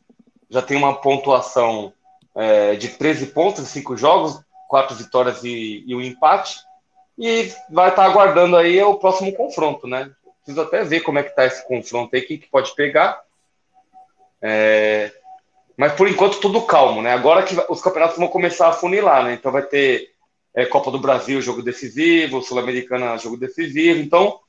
já 0.50 0.62
tem 0.62 0.78
uma 0.78 0.94
pontuação 0.96 1.92
é, 2.36 2.76
de 2.76 2.90
13 2.90 3.28
pontos 3.28 3.64
em 3.64 3.66
5 3.66 3.98
jogos, 3.98 4.40
4 4.70 4.96
vitórias 4.96 5.44
e, 5.44 5.84
e 5.86 5.96
um 5.96 6.02
empate, 6.02 6.60
e 7.18 7.52
vai 7.70 7.90
estar 7.90 8.04
tá 8.04 8.10
aguardando 8.10 8.56
aí 8.56 8.82
o 8.82 8.96
próximo 8.96 9.34
confronto, 9.34 9.88
né? 9.88 10.12
Preciso 10.44 10.62
até 10.62 10.84
ver 10.84 11.02
como 11.02 11.18
é 11.18 11.24
que 11.24 11.30
está 11.30 11.46
esse 11.46 11.68
confronto 11.68 12.16
aí, 12.16 12.22
quem 12.22 12.38
que 12.38 12.48
pode 12.48 12.74
pegar. 12.76 13.22
É, 14.42 15.12
mas 15.78 15.94
por 15.94 16.08
enquanto 16.08 16.40
tudo 16.40 16.62
calmo, 16.62 17.02
né? 17.02 17.12
Agora 17.12 17.44
que 17.44 17.56
os 17.70 17.82
campeonatos 17.82 18.18
vão 18.18 18.28
começar 18.28 18.70
a 18.70 18.74
funilar, 18.74 19.24
né? 19.24 19.34
Então 19.34 19.52
vai 19.52 19.64
ter 19.64 20.12
é, 20.54 20.66
Copa 20.66 20.90
do 20.90 21.00
Brasil, 21.00 21.42
jogo 21.42 21.62
decisivo, 21.62 22.42
Sul-Americana, 22.42 23.18
jogo 23.18 23.36
decisivo. 23.36 24.00
Então 24.00 24.40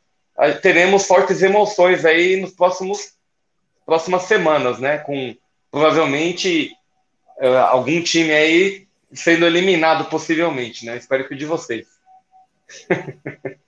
teremos 0.63 1.07
fortes 1.07 1.43
emoções 1.43 2.05
aí 2.05 2.41
nos 2.41 2.53
próximos 2.53 3.15
próximas 3.85 4.23
semanas, 4.23 4.79
né? 4.79 4.99
Com 4.99 5.37
provavelmente 5.71 6.73
é, 7.39 7.57
algum 7.59 8.01
time 8.03 8.33
aí 8.33 8.87
sendo 9.13 9.47
eliminado 9.47 10.09
possivelmente, 10.09 10.85
né? 10.87 10.97
Espero 10.97 11.27
que 11.27 11.35
o 11.35 11.37
de 11.37 11.45
vocês. 11.45 11.87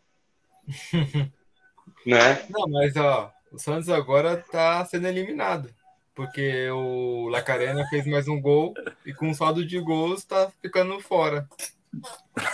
né? 2.07 2.43
Não, 2.51 2.69
mas 2.69 2.95
ó, 2.97 3.33
o 3.51 3.59
Santos 3.59 3.89
agora 3.89 4.37
tá 4.51 4.85
sendo 4.85 5.09
eliminado 5.09 5.75
porque 6.19 6.69
o 6.71 7.29
Lacarena 7.29 7.87
fez 7.87 8.05
mais 8.05 8.27
um 8.27 8.41
gol 8.41 8.75
e 9.07 9.15
com 9.15 9.33
saldo 9.33 9.65
de 9.65 9.79
gols 9.79 10.25
tá 10.25 10.51
ficando 10.61 10.99
fora. 10.99 11.49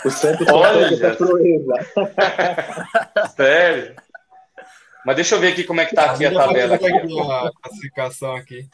O 0.05 0.11
Santos 0.11 0.47
Olha, 0.47 0.85
essa. 0.85 1.17
Sério? 3.35 3.95
Mas 5.03 5.15
deixa 5.15 5.33
eu 5.33 5.39
ver 5.39 5.53
aqui 5.53 5.63
como 5.63 5.81
é 5.81 5.85
que 5.87 5.95
tá 5.95 6.11
aqui 6.11 6.27
a 6.27 6.31
tabela. 6.31 6.75
Aqui. 6.75 6.85
A 6.85 7.51
classificação 7.59 8.35
aqui. 8.35 8.69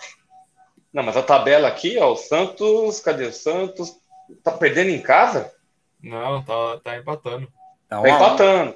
Não, 0.92 1.04
mas 1.04 1.16
a 1.16 1.24
tabela 1.24 1.70
aqui, 1.70 1.98
ó, 1.98 2.12
o 2.12 2.18
Santos, 2.18 3.00
cadê 3.00 3.28
o 3.28 3.32
Santos? 3.32 3.96
Tá 4.44 4.52
perdendo 4.52 4.90
em 4.90 5.02
casa? 5.02 5.54
Não, 6.04 6.44
tá, 6.44 6.82
tá 6.84 6.98
empatando. 6.98 7.48
Tá, 7.88 8.02
tá 8.02 8.10
empatando. 8.10 8.76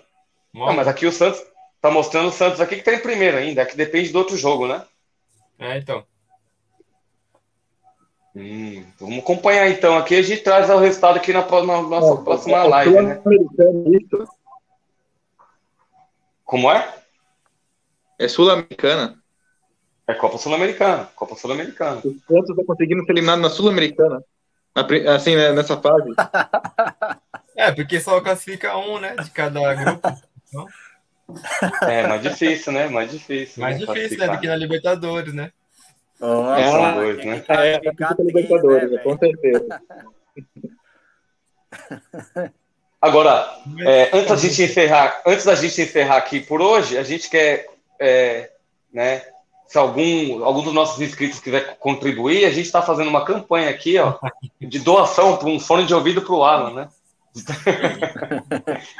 Não, 0.53 0.71
mas 0.71 0.87
aqui 0.87 1.05
o 1.05 1.11
Santos 1.11 1.43
tá 1.81 1.91
mostrando 1.91 2.29
o 2.29 2.31
Santos 2.31 2.61
aqui 2.61 2.77
que 2.77 2.83
tá 2.83 2.93
em 2.93 2.99
primeiro 2.99 3.35
ainda, 3.35 3.63
é 3.63 3.65
que 3.65 3.75
depende 3.75 4.13
do 4.13 4.19
outro 4.19 4.37
jogo, 4.37 4.65
né? 4.65 4.81
É, 5.59 5.77
então. 5.77 6.03
Hum, 8.35 8.85
vamos 8.99 9.19
acompanhar 9.19 9.69
então 9.69 9.97
aqui. 9.97 10.15
A 10.15 10.21
gente 10.21 10.41
traz 10.41 10.69
o 10.69 10.77
resultado 10.77 11.17
aqui 11.17 11.31
na, 11.31 11.41
na 11.41 11.81
nossa 11.81 12.21
é, 12.21 12.23
próxima 12.23 12.57
é, 12.57 12.63
live, 12.67 13.01
né? 13.01 13.21
Como 16.43 16.69
é? 16.69 16.93
É 18.19 18.27
Sul-Americana. 18.27 19.17
É 20.07 20.13
Copa 20.13 20.37
Sul-Americana. 20.37 21.09
Copa 21.15 21.35
Sul-Americana. 21.35 22.01
O 22.03 22.11
Santos 22.27 22.49
está 22.49 22.63
conseguindo 22.65 23.05
ser 23.05 23.11
eliminado 23.13 23.39
na 23.39 23.49
Sul-Americana. 23.49 24.21
Assim, 25.15 25.35
né, 25.35 25.53
nessa 25.53 25.77
fase. 25.81 26.11
é, 27.55 27.71
porque 27.71 27.99
só 28.01 28.19
classifica 28.19 28.77
um, 28.77 28.99
né? 28.99 29.15
De 29.15 29.31
cada 29.31 29.73
grupo. 29.73 30.07
Então... 30.49 30.67
É, 31.83 32.07
mais 32.07 32.21
difícil, 32.21 32.71
né? 32.73 32.87
Mais 32.87 33.11
difícil. 33.11 33.61
Mais 33.61 33.79
né? 33.79 33.85
difícil, 33.85 34.17
né? 34.17 34.27
Do 34.27 34.39
que 34.39 34.47
na 34.47 34.55
Libertadores, 34.55 35.33
né? 35.33 35.51
Oh, 36.19 36.53
é, 36.53 36.71
são 36.71 36.93
dois, 36.93 37.25
né? 37.25 37.43
É, 37.47 37.55
é, 37.55 37.73
é 37.75 37.81
Libertadores, 38.23 38.91
né, 38.91 38.97
com 38.99 39.17
certeza. 39.17 39.81
Agora, 43.01 43.59
é, 43.81 44.09
antes 44.13 44.29
da 44.29 44.35
gente 44.35 44.63
encerrar, 44.63 45.21
antes 45.27 45.45
da 45.45 45.55
gente 45.55 45.81
encerrar 45.81 46.17
aqui 46.17 46.39
por 46.39 46.61
hoje, 46.61 46.97
a 46.97 47.03
gente 47.03 47.29
quer, 47.29 47.67
é, 47.99 48.49
né? 48.91 49.21
Se 49.67 49.77
algum, 49.77 50.43
algum 50.43 50.63
dos 50.63 50.73
nossos 50.73 51.01
inscritos 51.01 51.39
quiser 51.39 51.77
contribuir, 51.77 52.45
a 52.45 52.49
gente 52.49 52.65
está 52.65 52.81
fazendo 52.81 53.09
uma 53.09 53.25
campanha 53.25 53.69
aqui, 53.69 53.97
ó, 53.97 54.17
de 54.61 54.79
doação 54.79 55.37
para 55.37 55.49
um 55.49 55.59
fone 55.59 55.85
de 55.85 55.93
ouvido 55.93 56.21
para 56.21 56.33
o 56.33 56.43
Alan, 56.43 56.73
né? 56.73 56.87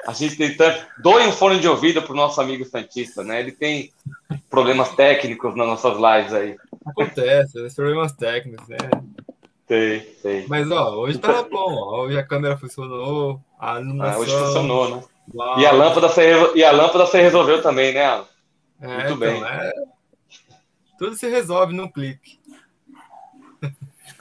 A 0.07 0.13
gente 0.13 0.35
tentando. 0.35 0.77
Doe 0.99 1.27
um 1.27 1.31
fone 1.31 1.59
de 1.59 1.67
ouvido 1.67 2.01
para 2.01 2.11
o 2.11 2.15
nosso 2.15 2.39
amigo 2.41 2.65
Santista, 2.65 3.23
né? 3.23 3.39
Ele 3.39 3.51
tem 3.51 3.91
problemas 4.49 4.89
técnicos 4.95 5.55
nas 5.55 5.67
nossas 5.67 5.93
lives 5.95 6.33
aí. 6.33 6.55
Acontece, 6.85 7.59
os 7.59 7.73
problemas 7.73 8.11
técnicos, 8.13 8.67
né? 8.67 8.77
Sei, 9.67 10.17
sei. 10.21 10.45
Mas, 10.47 10.69
ó, 10.69 10.95
hoje 10.95 11.17
tá 11.17 11.43
bom, 11.43 11.73
ó. 11.73 12.03
Hoje 12.03 12.17
a 12.17 12.23
câmera 12.23 12.57
funcionou, 12.57 13.41
a 13.59 13.79
iluminação... 13.79 14.13
Ah, 14.13 14.19
hoje 14.19 14.31
funcionou, 14.37 14.95
né? 14.95 15.03
Uau. 15.33 15.59
E 15.59 15.65
a, 15.65 15.71
lâmpada 15.71 16.07
você, 16.07 16.33
e 16.55 16.63
a 16.63 16.71
lâmpada 16.71 17.05
você 17.05 17.21
resolveu 17.21 17.61
também, 17.61 17.93
né, 17.93 18.05
Alan? 18.05 18.25
É, 18.81 18.87
Muito 18.87 19.05
então, 19.05 19.17
bem. 19.17 19.43
É... 19.43 19.71
Tudo 20.99 21.15
se 21.15 21.27
resolve 21.27 21.73
num 21.73 21.91
clique. 21.91 22.39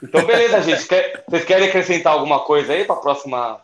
Então, 0.01 0.25
beleza, 0.25 0.61
gente. 0.61 0.87
Quer, 0.87 1.23
vocês 1.27 1.45
querem 1.45 1.67
acrescentar 1.67 2.13
alguma 2.13 2.39
coisa 2.39 2.73
aí 2.73 2.83
para 2.83 2.95
a 2.95 2.99
próxima, 2.99 3.61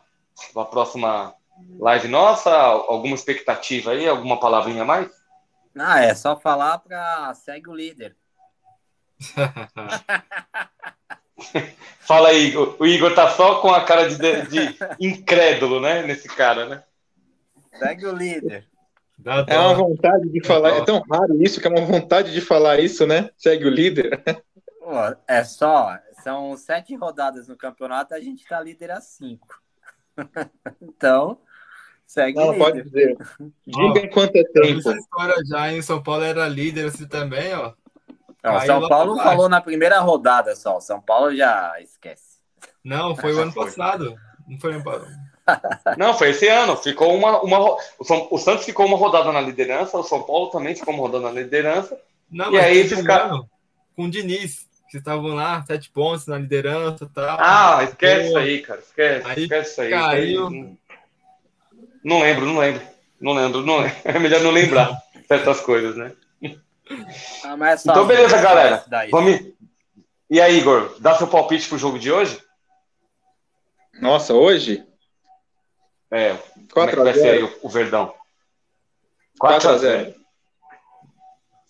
pra 0.54 0.66
próxima 0.66 1.34
live 1.80 2.08
nossa? 2.08 2.52
Alguma 2.52 3.16
expectativa 3.16 3.92
aí? 3.92 4.08
Alguma 4.08 4.40
palavrinha 4.40 4.84
a 4.84 4.86
mais? 4.86 5.10
Ah, 5.78 6.02
é 6.02 6.14
só 6.14 6.38
falar 6.38 6.78
para 6.80 7.34
segue 7.34 7.70
o 7.70 7.76
líder. 7.76 8.16
Fala 12.02 12.30
aí, 12.30 12.56
o 12.56 12.86
Igor 12.86 13.16
tá 13.16 13.30
só 13.30 13.62
com 13.62 13.74
a 13.74 13.84
cara 13.84 14.08
de, 14.10 14.18
de 14.18 14.78
incrédulo, 15.00 15.80
né? 15.80 16.04
Nesse 16.04 16.28
cara, 16.28 16.68
né? 16.68 16.84
Segue 17.78 18.06
o 18.06 18.14
líder. 18.14 18.68
É 19.48 19.58
uma 19.58 19.74
vontade 19.76 20.30
de 20.30 20.46
falar, 20.46 20.78
é 20.78 20.84
tão 20.84 21.00
raro 21.02 21.42
isso 21.42 21.62
que 21.62 21.68
é 21.68 21.70
uma 21.70 21.86
vontade 21.86 22.34
de 22.34 22.42
falar 22.42 22.80
isso, 22.80 23.06
né? 23.06 23.30
Segue 23.38 23.66
o 23.66 23.70
líder. 23.70 24.22
é 25.28 25.44
só, 25.44 25.96
são 26.24 26.58
sete 26.58 26.96
rodadas 26.96 27.48
no 27.48 27.56
campeonato, 27.56 28.16
a 28.16 28.20
gente 28.20 28.44
tá 28.46 28.60
líder 28.60 28.90
a 28.92 29.00
cinco. 29.00 29.61
então, 30.82 31.38
segue 32.06 32.38
Não, 32.38 32.50
o 32.50 32.52
líder. 32.54 32.64
pode 32.64 32.84
dizer. 32.84 33.18
Diga 33.66 34.00
em 34.00 34.10
quanto 34.10 34.36
é 34.36 34.44
tempo. 34.44 34.80
Essa 34.80 34.96
história 34.96 35.36
já 35.46 35.72
em 35.72 35.82
São 35.82 36.02
Paulo 36.02 36.24
era 36.24 36.48
líder 36.48 36.88
assim 36.88 37.08
também, 37.08 37.54
ó. 37.54 37.74
Não, 38.44 38.60
São 38.62 38.90
Paulo 38.90 39.18
falou 39.18 39.48
na 39.48 39.62
primeira 39.62 40.00
rodada 40.00 40.56
só. 40.56 40.80
São 40.80 41.00
Paulo 41.00 41.36
já 41.36 41.74
esquece. 41.80 42.40
Não, 42.84 43.16
foi 43.16 43.34
o 43.34 43.42
ano 43.42 43.54
passado. 43.56 44.16
Não 44.48 44.60
foi 44.60 44.74
ano 44.74 44.84
passado. 44.84 45.32
Não, 45.98 46.14
foi 46.14 46.32
esse 46.32 46.48
ano. 46.48 46.76
Ficou 46.76 47.16
uma, 47.16 47.42
uma, 47.42 47.78
o, 48.00 48.38
Santos 48.38 48.66
ficou 48.66 48.86
uma 48.86 48.98
rodada 48.98 49.32
na 49.32 49.42
liderança, 49.42 49.98
o 49.98 50.04
São 50.04 50.24
Paulo 50.24 50.50
também 50.50 50.76
ficou 50.76 50.94
uma 50.94 51.04
rodada 51.04 51.32
na 51.32 51.42
liderança. 51.42 52.00
Não, 52.30 52.52
e 52.52 52.60
aí 52.60 52.78
esses 52.78 53.02
caras. 53.04 53.42
Com 53.96 54.06
o 54.06 54.10
Diniz, 54.10 54.68
que 54.92 54.98
estavam 54.98 55.34
lá, 55.34 55.64
sete 55.64 55.90
pontos 55.90 56.28
na 56.28 56.38
liderança 56.38 57.06
e 57.06 57.08
tal. 57.08 57.38
Ah, 57.40 57.82
esquece 57.86 58.28
isso 58.28 58.38
aí, 58.38 58.62
cara. 58.62 58.82
Esquece, 58.82 59.26
aí 59.26 59.44
esquece 59.44 59.72
isso 59.72 59.82
aí. 59.82 59.90
Caiu. 59.90 60.78
Não 62.04 62.20
lembro, 62.20 62.46
não 62.46 62.58
lembro. 62.58 62.82
Não 63.20 63.32
lembro, 63.32 63.62
não 63.62 63.78
lembro. 63.78 63.96
É 64.04 64.20
melhor 64.20 64.42
não 64.42 64.52
lembrar 64.52 65.02
certas 65.30 65.62
coisas, 65.62 65.96
né? 65.96 66.12
Ah, 67.46 67.72
é 67.72 67.76
então, 67.76 68.06
beleza, 68.06 68.42
galera. 68.42 68.84
Vamos... 69.10 69.54
E 70.30 70.42
aí, 70.42 70.58
Igor, 70.58 70.94
dá 71.00 71.16
seu 71.16 71.28
palpite 71.28 71.70
pro 71.70 71.78
jogo 71.78 71.98
de 71.98 72.12
hoje? 72.12 72.42
Nossa, 74.02 74.34
hoje? 74.34 74.86
É, 76.10 76.34
4 76.34 76.68
como 76.74 76.84
é 76.84 76.90
que 76.90 76.96
vai 76.98 77.14
ser 77.14 77.30
aí 77.30 77.44
o, 77.44 77.60
o 77.62 77.70
Verdão? 77.70 78.14
4 79.40 79.70
a 79.70 79.78
0 79.78 80.21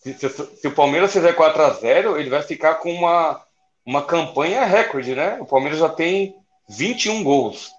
se, 0.01 0.13
se, 0.13 0.29
se, 0.29 0.67
o 0.67 0.75
Palmeiras 0.75 1.13
fizer 1.13 1.33
4 1.33 1.61
a 1.61 1.69
0 1.69 2.19
ele 2.19 2.29
vai 2.29 2.41
ficar 2.41 2.75
com 2.75 2.91
uma, 2.91 3.41
uma 3.85 4.03
campanha 4.03 4.65
recorde, 4.65 5.13
né? 5.13 5.37
O 5.39 5.45
Palmeiras 5.45 5.79
já 5.79 5.89
tem 5.89 6.35
21 6.67 7.23
gols. 7.23 7.71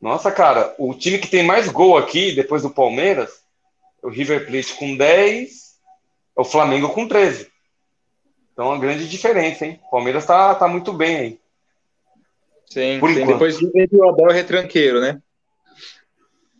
Nossa, 0.00 0.32
cara, 0.32 0.74
o 0.78 0.94
time 0.94 1.18
que 1.18 1.28
tem 1.28 1.42
mais 1.42 1.68
gol 1.68 1.98
aqui, 1.98 2.32
depois 2.32 2.62
do 2.62 2.70
Palmeiras, 2.70 3.42
é 4.02 4.06
o 4.06 4.10
River 4.10 4.46
Plate 4.46 4.72
com 4.74 4.96
10, 4.96 5.50
é 6.36 6.40
o 6.40 6.44
Flamengo 6.44 6.88
com 6.88 7.06
13. 7.06 7.50
Então, 8.52 8.68
uma 8.68 8.78
grande 8.78 9.06
diferença, 9.06 9.66
hein? 9.66 9.78
O 9.86 9.90
Palmeiras 9.90 10.24
tá, 10.24 10.54
tá 10.54 10.66
muito 10.66 10.94
bem 10.94 11.16
aí. 11.16 11.40
Sim, 12.66 12.98
por 13.00 13.12
sim. 13.12 13.26
depois 13.26 13.58
o 13.60 14.08
Abel 14.08 14.30
retranqueiro, 14.30 15.00
né? 15.00 15.20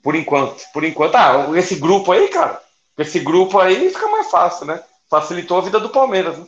Por 0.03 0.15
enquanto, 0.15 0.63
por 0.73 0.85
enquanto. 0.85 1.15
Ah, 1.15 1.51
esse 1.57 1.77
grupo 1.77 2.13
aí, 2.13 2.29
cara, 2.29 2.61
esse 2.99 3.21
grupo 3.21 3.59
aí 3.59 3.91
fica 3.91 4.09
mais 4.09 4.31
fácil, 4.31 4.67
né? 4.67 4.83
Facilitou 5.09 5.59
a 5.59 5.63
vida 5.63 5.81
do 5.81 5.91
Palmeiras, 5.91 6.39
né? 6.39 6.47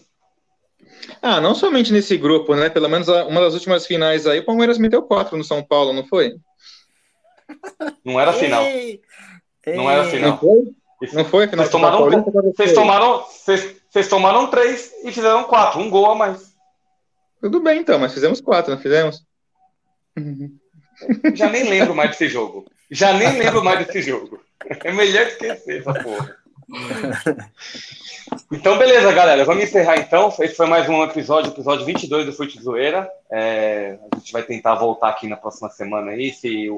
Ah, 1.20 1.40
não 1.40 1.54
somente 1.54 1.92
nesse 1.92 2.16
grupo, 2.16 2.54
né? 2.54 2.68
Pelo 2.68 2.88
menos 2.88 3.08
uma 3.08 3.40
das 3.40 3.54
últimas 3.54 3.86
finais 3.86 4.26
aí, 4.26 4.40
o 4.40 4.44
Palmeiras 4.44 4.78
meteu 4.78 5.02
quatro 5.02 5.36
no 5.36 5.44
São 5.44 5.62
Paulo, 5.62 5.92
não 5.92 6.06
foi? 6.06 6.36
Não 8.04 8.20
era 8.20 8.32
final. 8.32 8.62
Ei, 8.62 9.00
não 9.66 9.90
era 9.90 10.04
final. 10.04 10.30
Não 10.30 10.38
foi? 10.38 10.74
Não 11.12 11.24
foi? 11.24 11.46
Vocês 11.48 11.70
tomaram, 11.70 12.22
vocês 12.54 12.72
tomaram, 12.72 13.22
vocês, 13.22 13.76
vocês 13.90 14.08
tomaram 14.08 14.46
três 14.48 14.92
e 15.04 15.10
fizeram 15.10 15.44
quatro, 15.44 15.80
um 15.80 15.90
gol 15.90 16.12
a 16.12 16.14
mais. 16.14 16.52
Tudo 17.40 17.60
bem, 17.60 17.80
então, 17.80 17.98
mas 17.98 18.14
fizemos 18.14 18.40
quatro, 18.40 18.72
não 18.72 18.80
fizemos? 18.80 19.24
Já 21.34 21.48
nem 21.50 21.68
lembro 21.68 21.94
mais 21.94 22.10
desse 22.10 22.28
jogo. 22.28 22.64
Já 22.90 23.12
nem 23.12 23.38
lembro 23.38 23.64
mais 23.64 23.84
desse 23.84 24.02
jogo. 24.02 24.40
É 24.84 24.92
melhor 24.92 25.26
esquecer 25.26 25.80
essa 25.80 25.94
porra. 25.94 26.36
Então, 28.50 28.78
beleza, 28.78 29.12
galera. 29.12 29.44
Vamos 29.44 29.64
encerrar 29.64 29.98
então. 29.98 30.32
Esse 30.40 30.54
foi 30.54 30.66
mais 30.66 30.88
um 30.88 31.02
episódio, 31.02 31.50
episódio 31.50 31.84
22 31.84 32.26
do 32.26 32.32
Fute 32.32 32.62
Zoeira. 32.62 33.08
É, 33.30 33.98
a 34.10 34.16
gente 34.16 34.32
vai 34.32 34.42
tentar 34.42 34.74
voltar 34.74 35.08
aqui 35.08 35.26
na 35.26 35.36
próxima 35.36 35.68
semana 35.70 36.12
aí, 36.12 36.32
se 36.32 36.68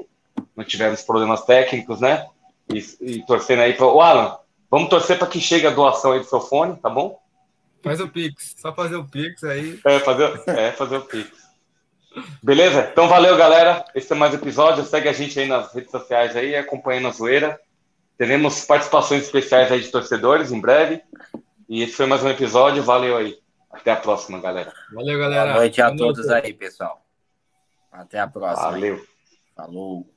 não 0.57 0.65
tivermos 0.65 1.03
problemas 1.03 1.45
técnicos, 1.45 2.01
né? 2.01 2.27
E, 2.73 2.85
e 3.01 3.27
torcendo 3.27 3.61
aí 3.63 3.75
para 3.75 3.87
o 3.87 4.01
Alan. 4.01 4.37
Vamos 4.71 4.89
torcer 4.89 5.19
para 5.19 5.27
que 5.27 5.41
chegue 5.41 5.67
a 5.67 5.71
doação 5.71 6.13
aí 6.13 6.21
do 6.21 6.27
seu 6.27 6.41
fone, 6.41 6.77
tá 6.77 6.89
bom? 6.89 7.21
Faz 7.83 8.01
o 8.01 8.09
Pix. 8.09 8.55
Só 8.57 8.73
fazer 8.73 8.97
o 8.97 9.05
Pix 9.05 9.45
aí. 9.45 9.79
É, 9.85 10.01
fazer, 10.01 10.43
é, 10.47 10.73
fazer 10.73 10.97
o 10.97 11.03
Pix. 11.03 11.31
Beleza? 12.43 12.89
Então 12.91 13.09
valeu, 13.09 13.37
galera. 13.37 13.85
Esse 13.95 14.13
é 14.13 14.17
mais 14.17 14.33
um 14.33 14.37
episódio. 14.37 14.85
Segue 14.85 15.09
a 15.09 15.13
gente 15.13 15.39
aí 15.39 15.47
nas 15.47 15.73
redes 15.75 15.91
sociais 15.91 16.37
aí, 16.37 16.57
acompanhando 16.57 17.09
a 17.09 17.13
zoeira. 17.13 17.61
Teremos 18.17 18.65
participações 18.65 19.23
especiais 19.23 19.71
aí 19.73 19.81
de 19.81 19.91
torcedores 19.91 20.53
em 20.53 20.61
breve. 20.61 21.03
E 21.69 21.83
esse 21.83 21.95
foi 21.95 22.07
mais 22.07 22.23
um 22.23 22.29
episódio. 22.29 22.83
Valeu 22.83 23.17
aí. 23.17 23.39
Até 23.71 23.91
a 23.91 23.97
próxima, 23.97 24.41
galera. 24.41 24.73
Valeu, 24.93 25.19
galera. 25.19 25.47
Boa 25.47 25.57
noite 25.57 25.83
a 25.83 25.95
todos 25.95 26.29
aí, 26.29 26.53
pessoal. 26.53 27.05
Até 27.91 28.21
a 28.21 28.29
próxima. 28.29 28.71
Valeu. 28.71 29.05
Falou. 29.57 30.14